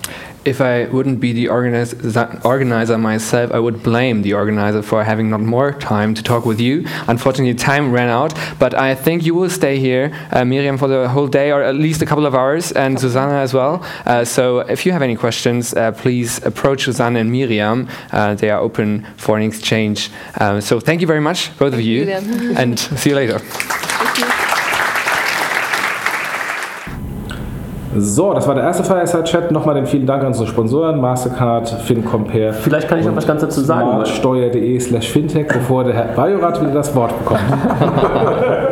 [0.49, 5.40] if I wouldn't be the organizer myself, I would blame the organizer for having not
[5.40, 6.85] more time to talk with you.
[7.07, 11.09] Unfortunately, time ran out, but I think you will stay here, uh, Miriam, for the
[11.09, 13.85] whole day or at least a couple of hours, and Susanna as well.
[14.07, 17.88] Uh, so if you have any questions, uh, please approach Susanna and Miriam.
[18.12, 20.11] Uh, they are open for an exchange.
[20.40, 23.40] Um, so thank you very much, both thank of you, you and see you later.
[28.00, 29.50] So, das war der erste Fireside-Chat.
[29.50, 32.52] Nochmal den vielen Dank an unsere Sponsoren, Mastercard, FinCompare.
[32.52, 34.04] Vielleicht kann ich noch was ganz dazu sagen.
[34.06, 37.40] Steuer.de slash Fintech, bevor der Herr Bajorat wieder das Wort bekommt.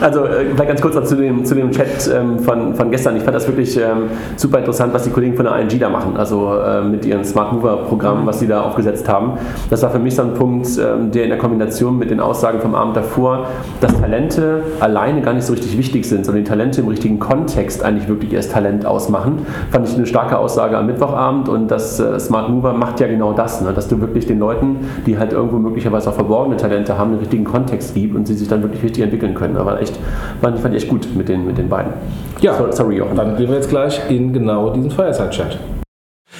[0.00, 3.16] also, äh, vielleicht ganz kurz noch zu dem, zu dem Chat ähm, von, von gestern.
[3.16, 6.16] Ich fand das wirklich ähm, super interessant, was die Kollegen von der ING da machen.
[6.16, 9.32] Also äh, mit ihrem Smart Mover-Programm, was sie da aufgesetzt haben.
[9.70, 12.60] Das war für mich so ein Punkt, ähm, der in der Kombination mit den Aussagen
[12.60, 13.46] vom Abend davor,
[13.80, 17.84] dass Talente alleine gar nicht so richtig wichtig sind, sondern die Talente im richtigen Kontext
[17.84, 19.46] eigentlich wirklich erst Talent ausmachen.
[19.70, 23.32] Fand ich eine starke Aussage am Mittwochabend und das äh, Smart Mover macht ja genau
[23.32, 23.72] das, ne?
[23.72, 27.44] dass du wirklich den Leuten, die halt irgendwo möglicherweise auch verborgene Talente haben, den richtigen
[27.44, 29.41] Kontext gibst und sie sich dann wirklich richtig entwickeln können.
[29.56, 29.98] Aber echt,
[30.40, 31.92] fand, fand ich echt gut mit den, mit den beiden.
[32.40, 33.16] Ja, so, sorry, Jochen.
[33.16, 35.58] Dann gehen wir jetzt gleich in genau diesen Fireside-Chat.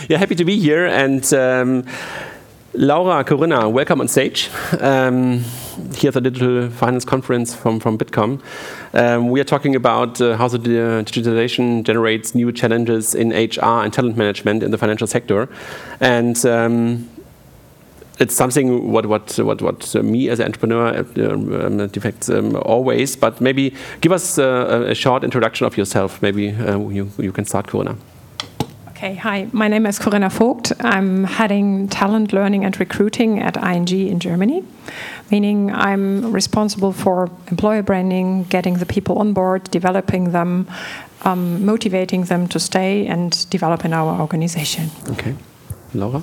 [0.08, 1.84] Yeah, happy to be here and um,
[2.74, 4.48] Laura Corinna, welcome on stage.
[4.80, 5.44] Um,
[5.94, 8.40] here at the Digital Finance Conference from, from Bitkom.
[8.94, 13.92] Um, we are talking about uh, how the digitalization generates new challenges in HR and
[13.92, 15.50] talent management in the financial sector.
[16.00, 17.10] And um,
[18.22, 22.56] it's something what what what what uh, me as an entrepreneur uh, um, defects um,
[22.56, 23.16] always.
[23.16, 26.22] But maybe give us uh, a short introduction of yourself.
[26.22, 27.96] Maybe uh, you you can start, Corinna.
[28.90, 29.48] Okay, hi.
[29.52, 30.72] My name is Corinna Vogt.
[30.80, 34.62] I'm heading talent learning and recruiting at ING in Germany,
[35.28, 40.68] meaning I'm responsible for employer branding, getting the people on board, developing them,
[41.22, 44.90] um, motivating them to stay and develop in our organization.
[45.08, 45.34] Okay.
[45.94, 46.22] Laura?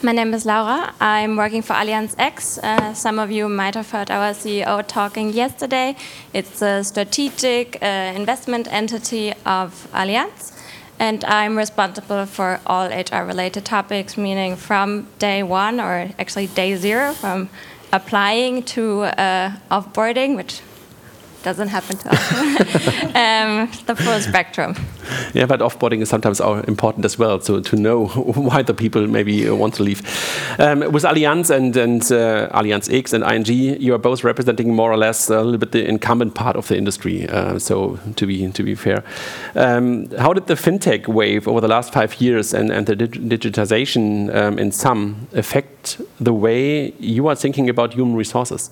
[0.00, 0.94] My name is Laura.
[1.00, 2.56] I'm working for Allianz X.
[2.58, 5.96] Uh, some of you might have heard our CEO talking yesterday.
[6.32, 10.52] It's a strategic uh, investment entity of Allianz.
[11.00, 16.76] And I'm responsible for all HR related topics, meaning from day one, or actually day
[16.76, 17.48] zero, from
[17.92, 20.60] applying to uh, offboarding, which
[21.42, 22.32] doesn't happen to us.
[23.14, 24.74] um, the full spectrum.
[25.34, 28.06] Yeah, but offboarding is sometimes important as well, so to know
[28.48, 30.00] why the people maybe want to leave.
[30.58, 33.46] Um, with Allianz and, and uh, Allianz X and ING,
[33.80, 36.76] you are both representing more or less a little bit the incumbent part of the
[36.76, 37.28] industry.
[37.28, 39.04] Uh, so to be to be fair,
[39.54, 43.12] um, how did the fintech wave over the last five years and, and the dig
[43.28, 48.70] digitization um, in some affect the way you are thinking about human resources?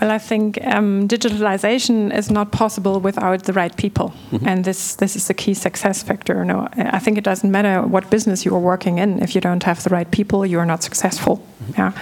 [0.00, 4.48] Well, I think um, digitalization is not possible without the right people, mm -hmm.
[4.48, 6.44] and this this is the key success factor.
[6.44, 9.64] No, I think it doesn't matter what business you are working in if you don't
[9.64, 11.34] have the right people, you are not successful.
[11.34, 11.78] Mm -hmm.
[11.78, 11.92] Yeah,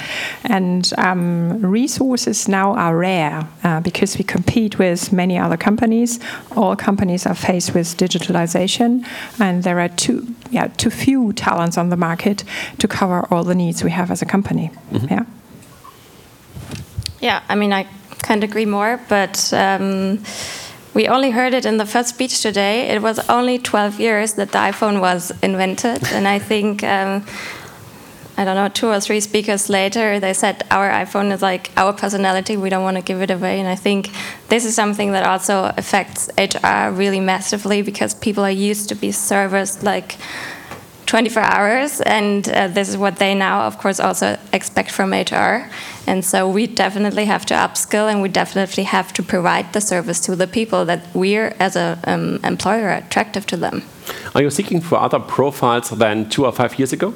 [0.56, 6.20] and um, resources now are rare uh, because we compete with many other companies.
[6.54, 9.04] All companies are faced with digitalization,
[9.38, 10.18] and there are too
[10.50, 12.44] yeah too few talents on the market
[12.76, 14.70] to cover all the needs we have as a company.
[14.90, 15.10] Mm -hmm.
[15.10, 15.26] Yeah.
[17.20, 17.86] Yeah, I mean, I
[18.22, 20.22] can't agree more, but um,
[20.94, 22.88] we only heard it in the first speech today.
[22.88, 26.82] It was only 12 years that the iPhone was invented, and I think.
[26.82, 27.24] Um,
[28.38, 31.94] I don't know, two or three speakers later, they said our iPhone is like our
[31.94, 32.58] personality.
[32.58, 33.60] We don't want to give it away.
[33.60, 34.10] And I think
[34.48, 39.10] this is something that also affects HR really massively because people are used to be
[39.10, 40.18] serviced like
[41.06, 45.70] 24 hours, and uh, this is what they now, of course, also expect from HR.
[46.06, 50.20] And so we definitely have to upskill, and we definitely have to provide the service
[50.20, 53.82] to the people that we're, as an um, employer, attractive to them.
[54.34, 57.14] Are you seeking for other profiles than two or five years ago?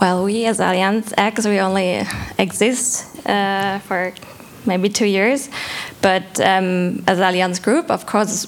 [0.00, 2.02] Well, we as Allianz X, we only
[2.38, 4.12] exist uh, for
[4.66, 5.48] maybe two years,
[6.00, 8.46] but um, as Allianz Group, of course,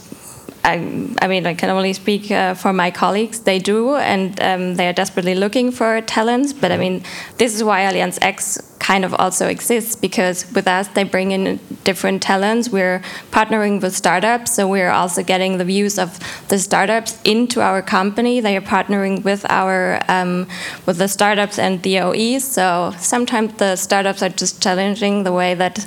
[0.64, 0.74] I,
[1.20, 3.40] I, mean, I can only speak uh, for my colleagues.
[3.40, 6.54] They do, and um, they are desperately looking for talents.
[6.54, 7.02] But I mean,
[7.36, 11.58] this is why Allianz X kind of also exists because with us they bring in
[11.84, 12.68] different talents.
[12.70, 13.00] We're
[13.30, 18.40] partnering with startups, so we're also getting the views of the startups into our company.
[18.40, 20.48] They are partnering with our um,
[20.86, 22.44] with the startups and the OEs.
[22.44, 25.86] So sometimes the startups are just challenging the way that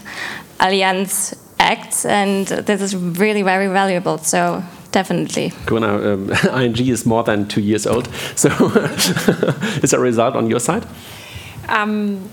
[0.59, 4.17] Allianz acts, and this is really very valuable.
[4.19, 5.53] So definitely.
[5.65, 6.31] Gunnar, um,
[6.61, 8.07] ING is more than two years old.
[8.35, 8.49] So
[9.83, 10.85] is a result on your side?
[11.69, 12.29] Um,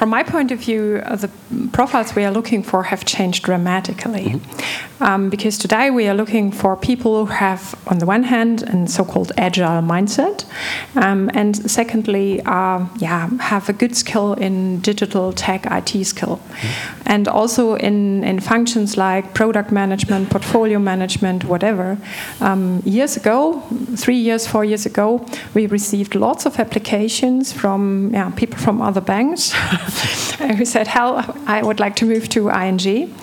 [0.00, 1.28] from my point of view, uh, the
[1.72, 4.28] profiles we are looking for have changed dramatically.
[4.32, 5.06] Mm -hmm.
[5.06, 8.88] um, because today we are looking for people who have, on the one hand, a
[8.88, 10.46] so called agile mindset,
[10.94, 16.38] um, and secondly, uh, yeah, have a good skill in digital tech IT skill.
[16.38, 17.12] Mm -hmm.
[17.14, 21.96] And also in, in functions like product management, portfolio management, whatever.
[22.40, 23.62] Um, years ago,
[23.96, 25.20] three years, four years ago,
[25.54, 29.54] we received lots of applications from yeah, people from other banks.
[30.56, 33.14] who said, Hell, I would like to move to ING.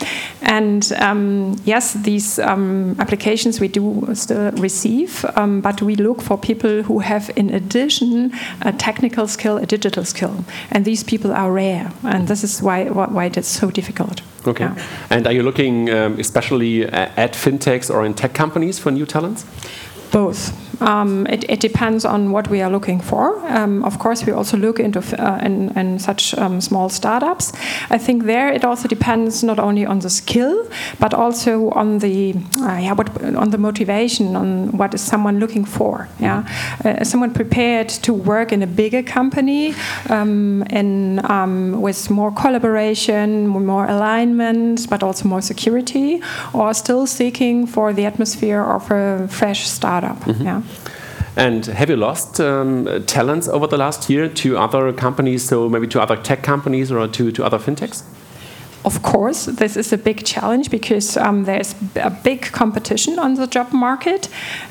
[0.42, 6.38] And um, yes, these um, applications we do still receive, um, but we look for
[6.38, 10.46] people who have, in addition, a technical skill, a digital skill.
[10.72, 11.92] And these people are rare.
[12.04, 14.22] And this is why, why it is so difficult.
[14.46, 14.66] Okay.
[14.66, 14.86] Yeah.
[15.10, 19.46] And are you looking um, especially at fintechs or in tech companies for new talents?
[20.12, 20.67] Both.
[20.80, 23.40] Um, it, it, depends on what we are looking for.
[23.48, 27.52] Um, of course, we also look into uh, in, in, such um, small startups.
[27.90, 30.68] I think there it also depends not only on the skill,
[31.00, 35.66] but also on the uh, yeah, what, on the motivation, on what is someone looking
[35.66, 36.08] for.
[36.20, 36.48] Yeah,
[36.86, 39.74] uh, someone prepared to work in a bigger company,
[40.10, 46.22] um, um, with more collaboration, more alignment, but also more security,
[46.54, 50.26] or still seeking for the atmosphere of a fresh startup.
[50.28, 50.46] Mm -hmm.
[50.46, 50.67] Yeah.
[51.36, 55.88] And have you lost um, talents over the last year to other companies, so maybe
[55.88, 58.04] to other tech companies or to, to other fintechs?
[58.86, 63.46] Of course, this is a big challenge because um, there's a big competition on the
[63.46, 64.30] job market,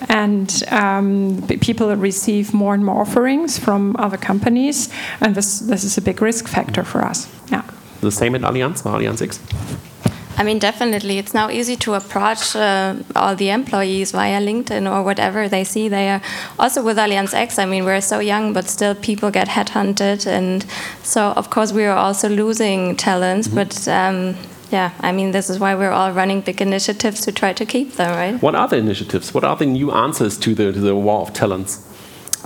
[0.09, 4.89] and um, people receive more and more offerings from other companies,
[5.21, 7.29] and this this is a big risk factor for us.
[7.51, 7.63] Yeah.
[8.01, 9.39] The same at Allianz or Allianz X?
[10.39, 11.19] I mean, definitely.
[11.19, 15.89] It's now easy to approach uh, all the employees via LinkedIn or whatever they see
[15.89, 16.21] there.
[16.59, 20.27] Also with Allianz X, I mean, we're so young, but still people get headhunted.
[20.27, 20.67] And
[21.03, 23.49] so, of course, we are also losing talents.
[23.49, 23.65] Mm -hmm.
[23.65, 24.37] But um,
[24.71, 27.93] yeah, I mean, this is why we're all running big initiatives to try to keep
[27.93, 28.43] them, right?
[28.43, 29.33] What are the initiatives?
[29.33, 31.86] What are the new answers to the, to the war of talents?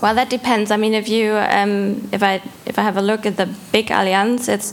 [0.01, 0.71] Well, that depends.
[0.71, 3.89] I mean, if you, um, if I, if I have a look at the big
[3.89, 4.73] Allianz, it's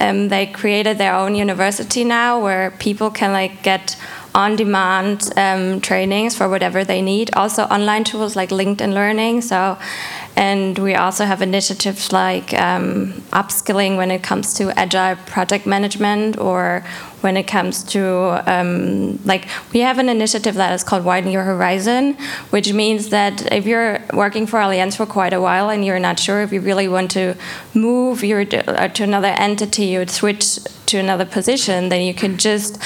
[0.00, 3.96] um, they created their own university now where people can like get
[4.34, 7.34] on-demand um, trainings for whatever they need.
[7.34, 9.40] Also, online tools like LinkedIn Learning.
[9.42, 9.78] So,
[10.36, 16.38] and we also have initiatives like um, upskilling when it comes to agile project management
[16.38, 16.82] or
[17.20, 21.44] when it comes to um, like we have an initiative that is called widen your
[21.44, 22.14] horizon
[22.50, 26.18] which means that if you're working for allianz for quite a while and you're not
[26.18, 27.36] sure if you really want to
[27.74, 32.80] move your uh, to another entity or switch to another position then you can just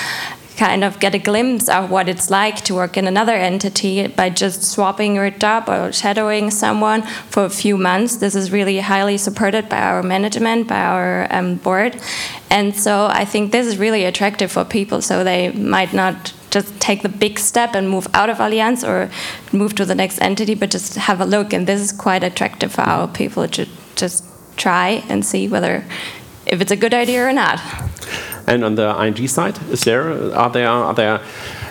[0.57, 4.31] kind of get a glimpse of what it's like to work in another entity by
[4.31, 8.17] just swapping your job or shadowing someone for a few months.
[8.17, 12.01] This is really highly supported by our management, by our um, board.
[12.51, 15.03] And so I think this is really attractive for people.
[15.03, 19.11] So they might not just take the big step and move out of Allianz or
[19.53, 21.53] move to the next entity, but just have a look.
[21.53, 24.25] And this is quite attractive for our people to just
[24.57, 25.85] try and see whether
[26.47, 27.61] if it's a good idea or not.
[28.47, 31.21] And on the ING side, is there are there are there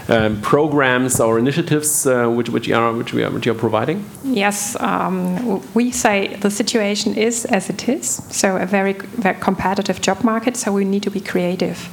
[0.10, 4.04] um, programs or initiatives uh, which which are which we are which you are providing?
[4.26, 8.22] Yes, um, we say the situation is as it is.
[8.32, 10.58] So a very, very competitive job market.
[10.58, 11.90] So we need to be creative.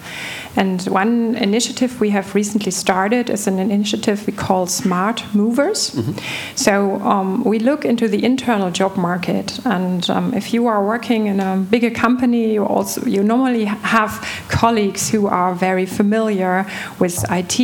[0.55, 5.95] And one initiative we have recently started is an initiative we call Smart Movers.
[5.95, 6.15] Mm -hmm.
[6.55, 11.27] So um, we look into the internal job market, and um, if you are working
[11.27, 14.13] in a bigger company, you also you normally have
[14.61, 16.65] colleagues who are very familiar
[16.99, 17.57] with IT,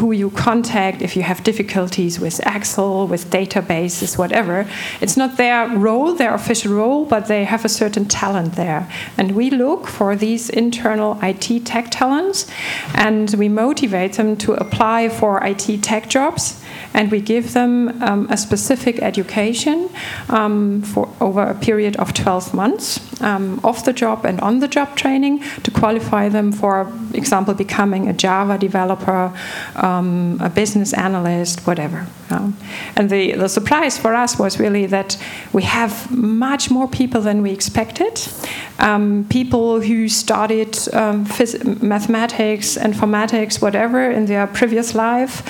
[0.00, 3.30] who you contact if you have difficulties with Excel, with
[3.64, 4.68] databases, whatever.
[5.00, 9.32] It's not their role, their official role, but they have a certain talent there, and
[9.32, 12.46] we look for these internal IT tech tech talents,
[12.94, 16.62] and we motivate them to apply for IT tech jobs
[16.92, 19.90] and we give them um, a specific education
[20.28, 24.68] um, for over a period of 12 months um, off the job and on the
[24.68, 29.32] job training to qualify them for example becoming a java developer
[29.76, 32.56] um, a business analyst whatever um,
[32.96, 35.16] and the, the surprise for us was really that
[35.52, 38.20] we have much more people than we expected
[38.78, 40.76] um, people who studied
[41.82, 45.46] mathematics informatics whatever in their previous life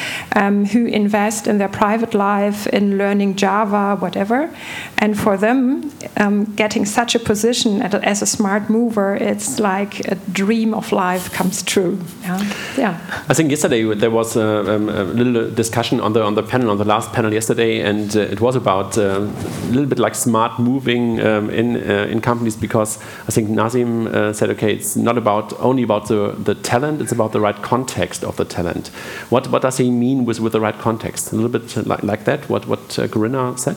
[0.73, 4.51] who invest invest in their private life in learning Java, whatever.
[4.99, 10.17] And for them, um, getting such a position as a smart mover, it's like a
[10.33, 11.99] dream of life comes true.
[12.23, 12.39] Yeah.
[12.77, 13.25] yeah.
[13.29, 16.71] I think yesterday there was a, um, a, little discussion on the on the panel
[16.71, 20.15] on the last panel yesterday, and uh, it was about uh, a little bit like
[20.15, 22.99] smart moving um, in uh, in companies because
[23.29, 27.13] I think Nazim uh, said, okay, it's not about only about the the talent; it's
[27.13, 28.89] about the right context of the talent.
[29.31, 31.04] What what does he mean with with the right context?
[31.33, 33.77] A little bit like, like that, what, what uh, Corinna said?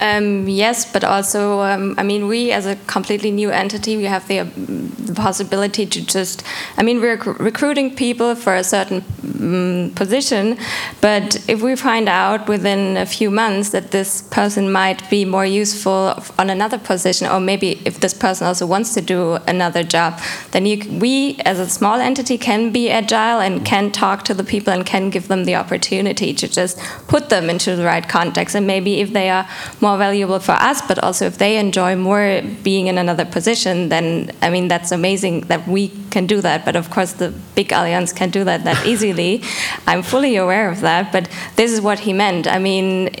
[0.00, 4.28] Um, yes, but also, um, I mean, we as a completely new entity, we have
[4.28, 6.42] the, the possibility to just,
[6.76, 10.58] I mean, we're recruiting people for a certain um, position,
[11.00, 15.46] but if we find out within a few months that this person might be more
[15.46, 20.20] useful on another position, or maybe if this person also wants to do another job,
[20.50, 24.44] then you, we as a small entity can be agile and can talk to the
[24.44, 26.78] people and can give them the opportunity to just
[27.08, 28.54] put them into the right context.
[28.54, 29.48] And maybe if they are
[29.80, 34.32] more valuable for us, but also if they enjoy more being in another position, then
[34.42, 36.64] I mean that's amazing that we can do that.
[36.64, 39.42] But of course, the big Allianz can do that that easily.
[39.86, 41.12] I'm fully aware of that.
[41.12, 42.48] But this is what he meant.
[42.48, 43.14] I mean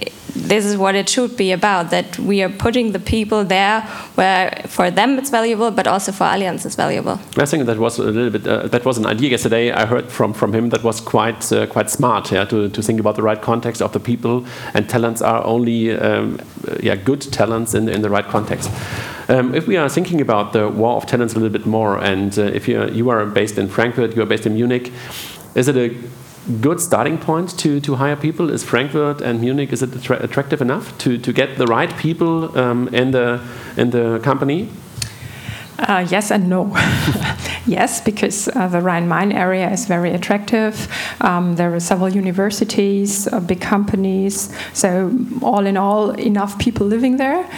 [0.48, 3.80] this is what it should be about that we are putting the people there
[4.14, 7.18] where for them it's valuable but also for allianz it's valuable.
[7.36, 9.72] I think that was a little bit uh, that was an idea yesterday.
[9.72, 13.00] I heard from from him that was quite uh, quite smart yeah to, to think
[13.00, 14.46] about the right context of the people.
[14.74, 16.38] And talents are only um,
[16.80, 18.70] yeah good talents in, in the right context.
[19.28, 22.38] Um, if we are thinking about the war of talents a little bit more and
[22.38, 24.92] uh, if you you are based in frankfurt you are based in munich
[25.56, 25.88] is it a
[26.60, 28.50] good starting point to, to hire people?
[28.50, 32.56] Is Frankfurt and Munich is it attra attractive enough to, to get the right people
[32.58, 33.40] um, in the
[33.76, 34.68] in the company?
[35.78, 36.66] Uh, yes and no.
[37.66, 40.88] yes, because uh, the Rhine-Main area is very attractive.
[41.20, 44.54] Um, there are several universities, uh, big companies.
[44.72, 47.48] So all in all, enough people living there.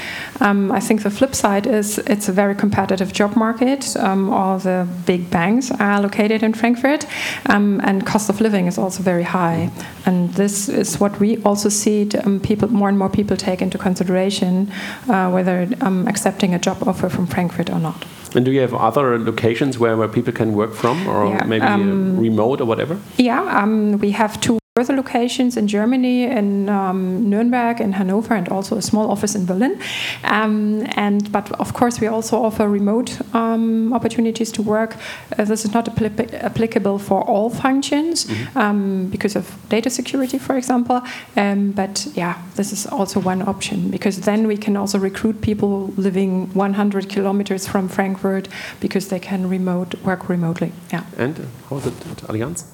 [0.40, 3.96] Um, I think the flip side is it's a very competitive job market.
[3.96, 7.06] Um, all the big banks are located in Frankfurt,
[7.46, 9.70] um, and cost of living is also very high.
[10.06, 12.08] And this is what we also see.
[12.24, 14.70] Um, people, more and more people take into consideration
[15.08, 18.07] uh, whether um, accepting a job offer from Frankfurt or not.
[18.34, 21.64] And do you have other locations where, where people can work from, or Yeah, maybe
[21.64, 22.98] uh, um, remote or whatever?
[23.16, 28.48] Yeah, um, we have two further locations in Germany, in um, Nuremberg, in Hanover, and
[28.48, 29.74] also a small office in Berlin.
[30.22, 34.94] Um, and but of course, we also offer remote um, opportunities to work.
[35.36, 40.56] Uh, this is not appli- applicable for all functions um, because of data security, for
[40.56, 41.02] example.
[41.36, 45.92] Um, but yeah, this is also one option because then we can also recruit people
[45.96, 48.46] living 100 kilometers from Frankfurt
[48.78, 50.70] because they can remote work remotely.
[50.92, 51.02] Yeah.
[51.16, 52.64] And uh, how's it at Allianz?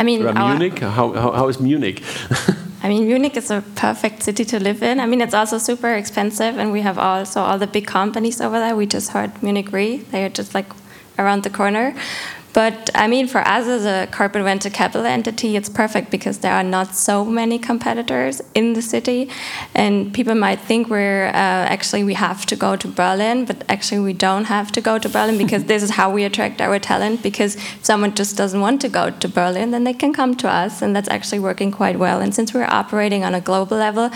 [0.00, 0.78] I mean, Munich?
[0.78, 2.02] How, how, how is Munich?
[2.82, 4.98] I mean, Munich is a perfect city to live in.
[4.98, 8.58] I mean, it's also super expensive, and we have also all the big companies over
[8.58, 8.74] there.
[8.74, 10.72] We just heard Munich Re; they are just like
[11.18, 11.94] around the corner.
[12.52, 16.52] But I mean, for us as a corporate venture capital entity, it's perfect because there
[16.52, 19.30] are not so many competitors in the city,
[19.74, 21.32] and people might think we're uh,
[21.74, 25.08] actually we have to go to Berlin, but actually we don't have to go to
[25.08, 27.22] Berlin because this is how we attract our talent.
[27.22, 30.48] Because if someone just doesn't want to go to Berlin, then they can come to
[30.48, 32.20] us, and that's actually working quite well.
[32.20, 34.10] And since we're operating on a global level,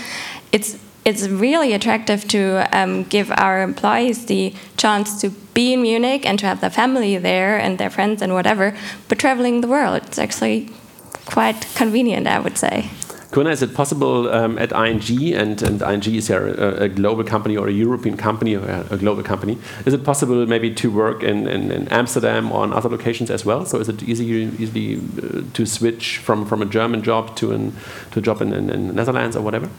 [0.51, 6.25] it's it's really attractive to um, give our employees the chance to be in Munich
[6.25, 8.75] and to have their family there and their friends and whatever,
[9.07, 10.01] but traveling the world.
[10.03, 10.69] It's actually
[11.25, 12.89] quite convenient, I would say.
[13.31, 17.23] Kuna, is it possible um, at ING, and, and ING is yeah a, a global
[17.23, 21.21] company or a European company or a global company, is it possible maybe to work
[21.21, 23.65] in, in, in Amsterdam or in other locations as well?
[23.65, 27.73] So is it easy uh, to switch from, from a German job to, an,
[28.11, 29.69] to a job in, in Netherlands or whatever?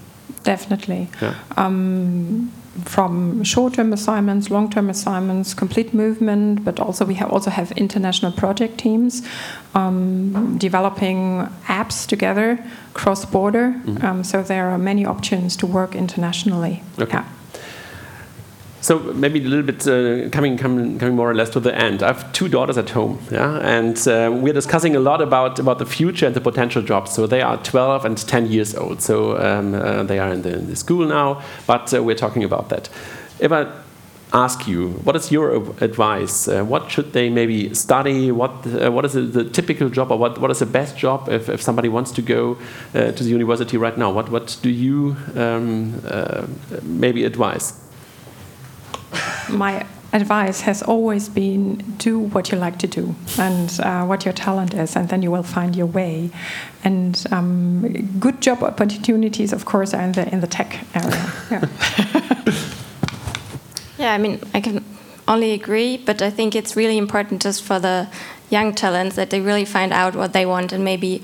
[0.42, 1.08] Definitely.
[1.20, 1.34] Yeah.
[1.56, 2.52] Um,
[2.84, 8.78] from short-term assignments, long-term assignments, complete movement, but also we have also have international project
[8.78, 9.26] teams
[9.74, 12.58] um, developing apps together
[12.92, 13.80] cross-border.
[14.02, 16.82] Um, so there are many options to work internationally.
[16.98, 17.12] Okay.
[17.12, 17.24] Yeah.
[18.86, 22.04] So maybe a little bit uh, coming, coming coming more or less to the end.
[22.04, 25.80] I have two daughters at home, yeah, and uh, we're discussing a lot about about
[25.80, 27.10] the future and the potential jobs.
[27.10, 29.02] So they are 12 and 10 years old.
[29.02, 32.44] So um, uh, they are in the, in the school now, but uh, we're talking
[32.44, 32.88] about that.
[33.40, 33.66] If I
[34.32, 35.50] ask you, what is your
[35.82, 36.46] advice?
[36.46, 38.30] Uh, what should they maybe study?
[38.30, 41.28] What uh, what is the, the typical job, or what, what is the best job
[41.28, 42.56] if, if somebody wants to go
[42.92, 44.12] to the university right now?
[44.12, 46.00] What what do you um,
[46.84, 47.82] maybe advise?
[49.48, 54.32] My advice has always been do what you like to do and uh, what your
[54.32, 56.30] talent is, and then you will find your way.
[56.84, 61.32] And um, good job opportunities, of course, are in the in the tech area.
[61.50, 62.62] Yeah.
[63.98, 64.84] Yeah, I mean, I can
[65.26, 68.08] only agree, but I think it's really important just for the
[68.50, 71.22] young talents that they really find out what they want and maybe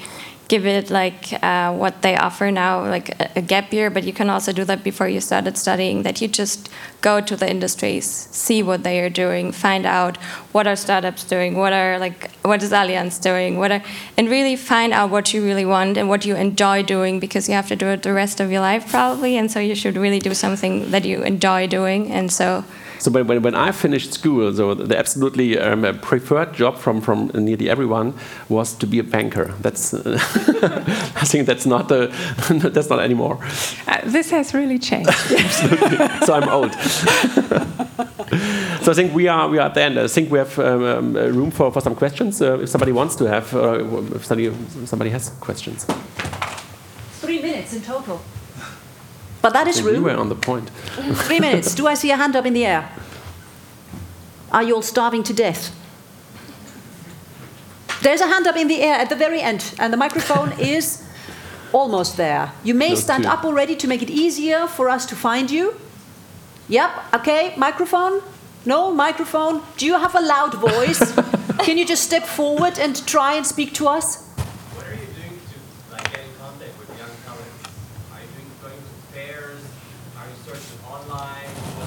[0.53, 3.89] give it like uh, what they offer now, like a, a gap year.
[3.89, 6.03] But you can also do that before you started studying.
[6.03, 6.69] That you just
[7.01, 8.07] go to the industries,
[8.45, 10.19] see what they are doing, find out
[10.55, 13.83] what are startups doing, what are like what is Allianz doing, what are,
[14.19, 17.55] and really find out what you really want and what you enjoy doing because you
[17.55, 20.21] have to do it the rest of your life probably, and so you should really
[20.29, 22.65] do something that you enjoy doing, and so.
[23.03, 27.33] So when, when, when I finished school, so the absolutely um, preferred job from, from
[27.35, 28.15] nearly everyone
[28.49, 29.53] was to be a banker.
[29.61, 30.01] That's uh,
[31.17, 32.13] I think that's not the
[32.73, 33.41] that's not anymore.
[33.89, 35.11] Uh, this has really changed.
[35.33, 36.27] Absolutely.
[36.27, 36.73] so I'm old.
[38.85, 39.99] so I think we are we are at the end.
[39.99, 42.41] I think we have um, um, room for, for some questions.
[42.41, 43.85] Uh, if somebody wants to have, uh,
[44.15, 44.53] if somebody
[44.87, 45.87] somebody has questions.
[47.21, 48.21] Three minutes in total.
[49.43, 50.05] But that is I is think we room.
[50.05, 50.71] were on the point.
[51.27, 51.75] Three minutes.
[51.75, 52.89] Do I see a hand up in the air?
[54.53, 55.75] Are you all starving to death?
[58.03, 61.03] There's a hand up in the air at the very end, and the microphone is
[61.73, 62.53] almost there.
[62.65, 65.75] You may stand up already to make it easier for us to find you.
[66.69, 68.23] Yep, okay, microphone?
[68.65, 69.63] No, microphone?
[69.77, 71.13] Do you have a loud voice?
[71.65, 74.27] Can you just step forward and try and speak to us?
[74.75, 77.63] What are you doing to like get in contact with young talents?
[78.13, 79.63] Are you doing going to fairs?
[80.19, 81.51] Are you searching online?
[81.79, 81.87] So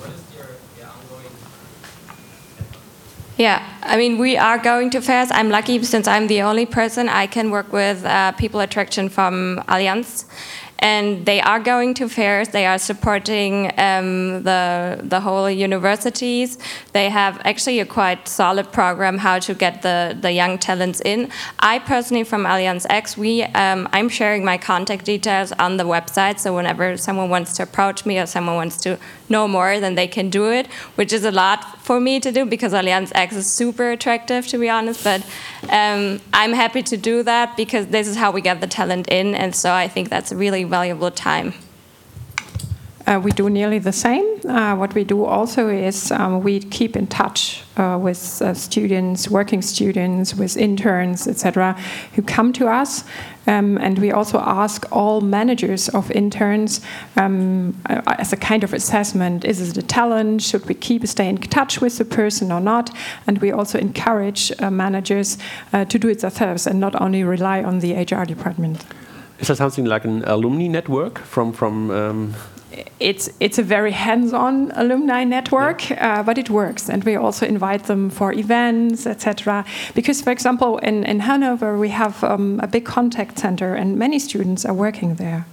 [0.00, 1.32] what is your yeah, ongoing
[3.40, 5.30] Yeah, I mean, we are going to fairs.
[5.30, 9.62] I'm lucky since I'm the only person I can work with uh, people attraction from
[9.66, 10.26] Allianz.
[10.80, 12.48] and they are going to fairs.
[12.48, 16.58] They are supporting um, the the whole universities.
[16.92, 21.30] They have actually a quite solid program how to get the the young talents in.
[21.60, 26.38] I personally, from Allianz X, we um, I'm sharing my contact details on the website.
[26.38, 28.98] So whenever someone wants to approach me or someone wants to
[29.30, 30.66] know more, than they can do it,
[30.96, 34.58] which is a lot for me to do because Allianz X is super attractive, to
[34.58, 35.04] be honest.
[35.04, 35.24] But
[35.70, 39.34] um, I'm happy to do that because this is how we get the talent in,
[39.34, 41.54] and so I think that's a really valuable time.
[43.06, 44.24] Uh, we do nearly the same.
[44.46, 49.28] Uh, what we do also is um, we keep in touch uh, with uh, students,
[49.28, 51.76] working students, with interns, etc.,
[52.14, 53.04] who come to us.
[53.46, 56.82] Um, and we also ask all managers of interns
[57.16, 60.42] um, uh, as a kind of assessment is it a talent?
[60.42, 62.94] Should we keep stay in touch with the person or not?
[63.26, 65.38] And we also encourage uh, managers
[65.72, 68.84] to do it themselves and not only rely on the HR department.
[69.38, 72.34] Is that something like an alumni network from from um
[72.98, 77.84] it's it's a very hands-on alumni network, uh, but it works, and we also invite
[77.84, 79.64] them for events, etc.
[79.94, 84.18] Because, for example, in in Hanover we have um, a big contact center, and many
[84.18, 85.44] students are working there.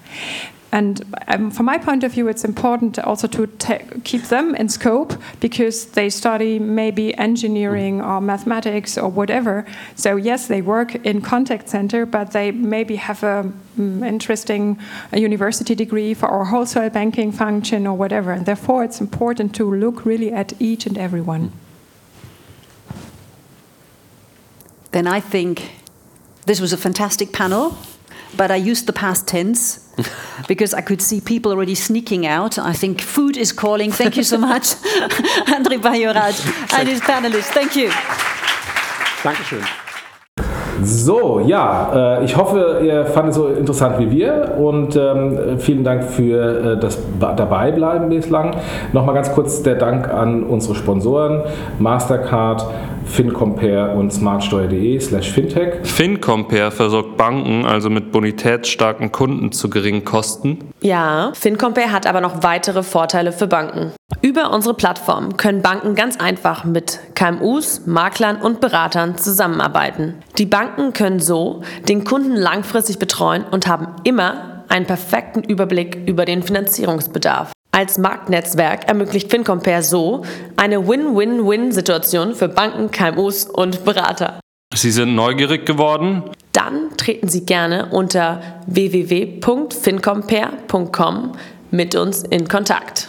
[0.71, 3.47] And um, from my point of view, it's important also to
[4.03, 9.65] keep them in scope because they study maybe engineering or mathematics or whatever.
[9.95, 14.77] So yes, they work in contact center, but they maybe have a um, interesting
[15.13, 18.33] university degree for our wholesale banking function or whatever.
[18.33, 21.51] And therefore, it's important to look really at each and every one.
[24.91, 25.71] Then I think
[26.45, 27.77] this was a fantastic panel
[28.35, 29.86] but I used the past tense
[30.47, 32.57] because I could see people already sneaking out.
[32.57, 33.91] I think food is calling.
[33.91, 34.75] Thank you so much,
[35.47, 36.35] André Bajorat
[36.77, 37.51] and his panelists.
[37.53, 37.89] Thank you.
[39.23, 39.63] Dankeschön.
[40.83, 45.83] So, ja, äh, ich hoffe, ihr fandet es so interessant wie wir und ähm, vielen
[45.83, 48.51] Dank für äh, das Dabeibleiben bislang.
[48.93, 51.41] Nochmal ganz kurz der Dank an unsere Sponsoren
[51.79, 52.67] Mastercard,
[53.09, 55.85] FinCompare und smartsteuer.de slash fintech.
[55.85, 60.59] FinCompare versorgt Banken also mit bonitätsstarken Kunden zu geringen Kosten.
[60.81, 63.93] Ja, FinCompare hat aber noch weitere Vorteile für Banken.
[64.21, 70.15] Über unsere Plattform können Banken ganz einfach mit KMUs, Maklern und Beratern zusammenarbeiten.
[70.37, 76.25] Die Banken können so den Kunden langfristig betreuen und haben immer einen perfekten Überblick über
[76.25, 77.51] den Finanzierungsbedarf.
[77.77, 80.23] Als Marktnetzwerk ermöglicht FinCompare so
[80.55, 84.39] eine Win-Win-Win-Situation für Banken, KMUs und Berater.
[84.73, 86.23] Sie sind neugierig geworden?
[86.53, 91.33] Dann treten Sie gerne unter www.fincompare.com
[91.69, 93.06] mit uns in Kontakt.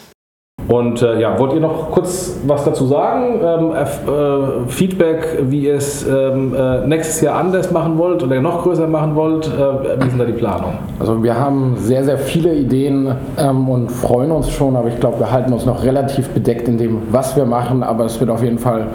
[0.69, 3.41] Und äh, ja, wollt ihr noch kurz was dazu sagen?
[3.43, 8.62] Ähm, äh, Feedback, wie ihr es ähm, äh, nächstes Jahr anders machen wollt oder noch
[8.62, 9.47] größer machen wollt?
[9.47, 10.77] Äh, wie sind da die Planungen?
[11.01, 15.21] Also wir haben sehr, sehr viele Ideen ähm, und freuen uns schon, aber ich glaube,
[15.21, 18.43] wir halten uns noch relativ bedeckt in dem, was wir machen, aber es wird auf
[18.43, 18.89] jeden Fall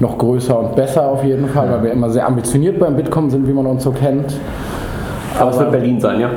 [0.00, 3.46] noch größer und besser auf jeden Fall, weil wir immer sehr ambitioniert beim Bitkom sind,
[3.46, 4.34] wie man uns so kennt.
[5.36, 6.30] Aber, aber es wird Berlin sein, ja?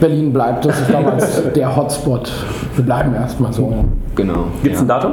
[0.00, 2.32] Berlin bleibt, das ist damals der Hotspot.
[2.74, 3.72] Wir bleiben erstmal so.
[4.16, 4.46] Genau.
[4.62, 4.84] Gibt es ja.
[4.84, 5.12] ein Datum?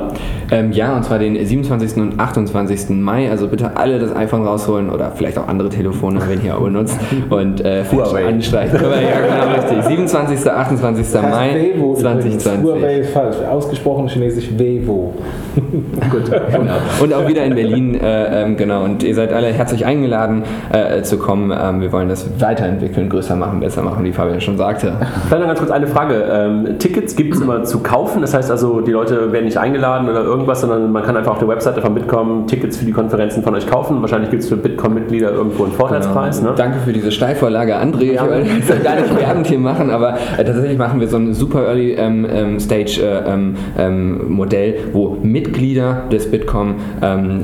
[0.50, 1.98] Ähm, ja, und zwar den 27.
[1.98, 2.90] und 28.
[2.90, 3.30] Mai.
[3.30, 6.98] Also bitte alle das iPhone rausholen oder vielleicht auch andere Telefone, wenn ihr auch benutzt.
[7.30, 8.28] Und äh, Huawei.
[8.28, 8.80] anstreichen.
[8.82, 9.84] ja, genau, richtig.
[9.86, 10.52] 27.
[10.52, 11.22] 28.
[11.22, 12.64] Mai Weivo 2020.
[12.64, 13.38] Huawei falsch.
[13.50, 15.14] Ausgesprochen chinesisch Weivo.
[16.12, 16.32] Gut.
[16.52, 16.74] Genau.
[17.02, 17.96] Und auch wieder in Berlin.
[17.96, 18.84] Äh, ähm, genau.
[18.84, 21.52] Und ihr seid alle herzlich eingeladen äh, zu kommen.
[21.56, 24.94] Ähm, wir wollen das weiterentwickeln, größer machen, besser machen, wie Fabian schon sagte.
[25.30, 26.26] Dann noch ganz kurz eine Frage.
[26.32, 28.22] Ähm, Tickets gibt es immer zu kaufen.
[28.22, 31.40] Das heißt also, die Leute werden nicht eingeladen oder irgendwas, sondern man kann einfach auf
[31.40, 34.02] der Webseite von Bitkom Tickets für die Konferenzen von euch kaufen.
[34.02, 36.40] Wahrscheinlich gibt es für Bitkom-Mitglieder irgendwo einen Vorteilspreis.
[36.40, 36.52] Genau.
[36.52, 36.56] Ne?
[36.58, 38.14] Danke für diese Steilvorlage, André.
[38.14, 38.26] Ja.
[38.40, 41.66] Ich will gar nicht Werbung hier machen, aber äh, tatsächlich machen wir so ein super
[41.66, 47.44] Early ähm, ähm, Stage äh, ähm, ähm, Modell, wo Mitglieder des Bitkom ähm,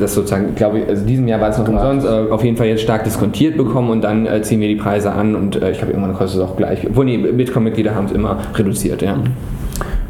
[0.00, 2.68] das sozusagen, glaube ich, also diesem Jahr war es noch umsonst, äh, auf jeden Fall
[2.68, 5.82] jetzt stark diskontiert bekommen und dann äh, ziehen wir die Preise an und äh, ich
[5.82, 6.86] habe irgendwann kostet es auch gleich.
[6.88, 9.18] Obwohl, nee, Bitkom-Mitglieder haben es immer reduziert, ja.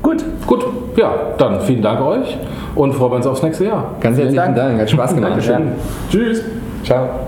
[0.08, 0.64] Gut, gut.
[0.96, 2.38] Ja, dann vielen Dank euch
[2.74, 3.94] und freuen wir uns aufs nächste Jahr.
[4.00, 4.56] Ganz herzlichen Dank.
[4.56, 4.80] Dank.
[4.80, 5.32] Hat Spaß gemacht.
[5.32, 5.72] Dankeschön.
[6.10, 6.42] Tschüss.
[6.82, 7.27] Ciao.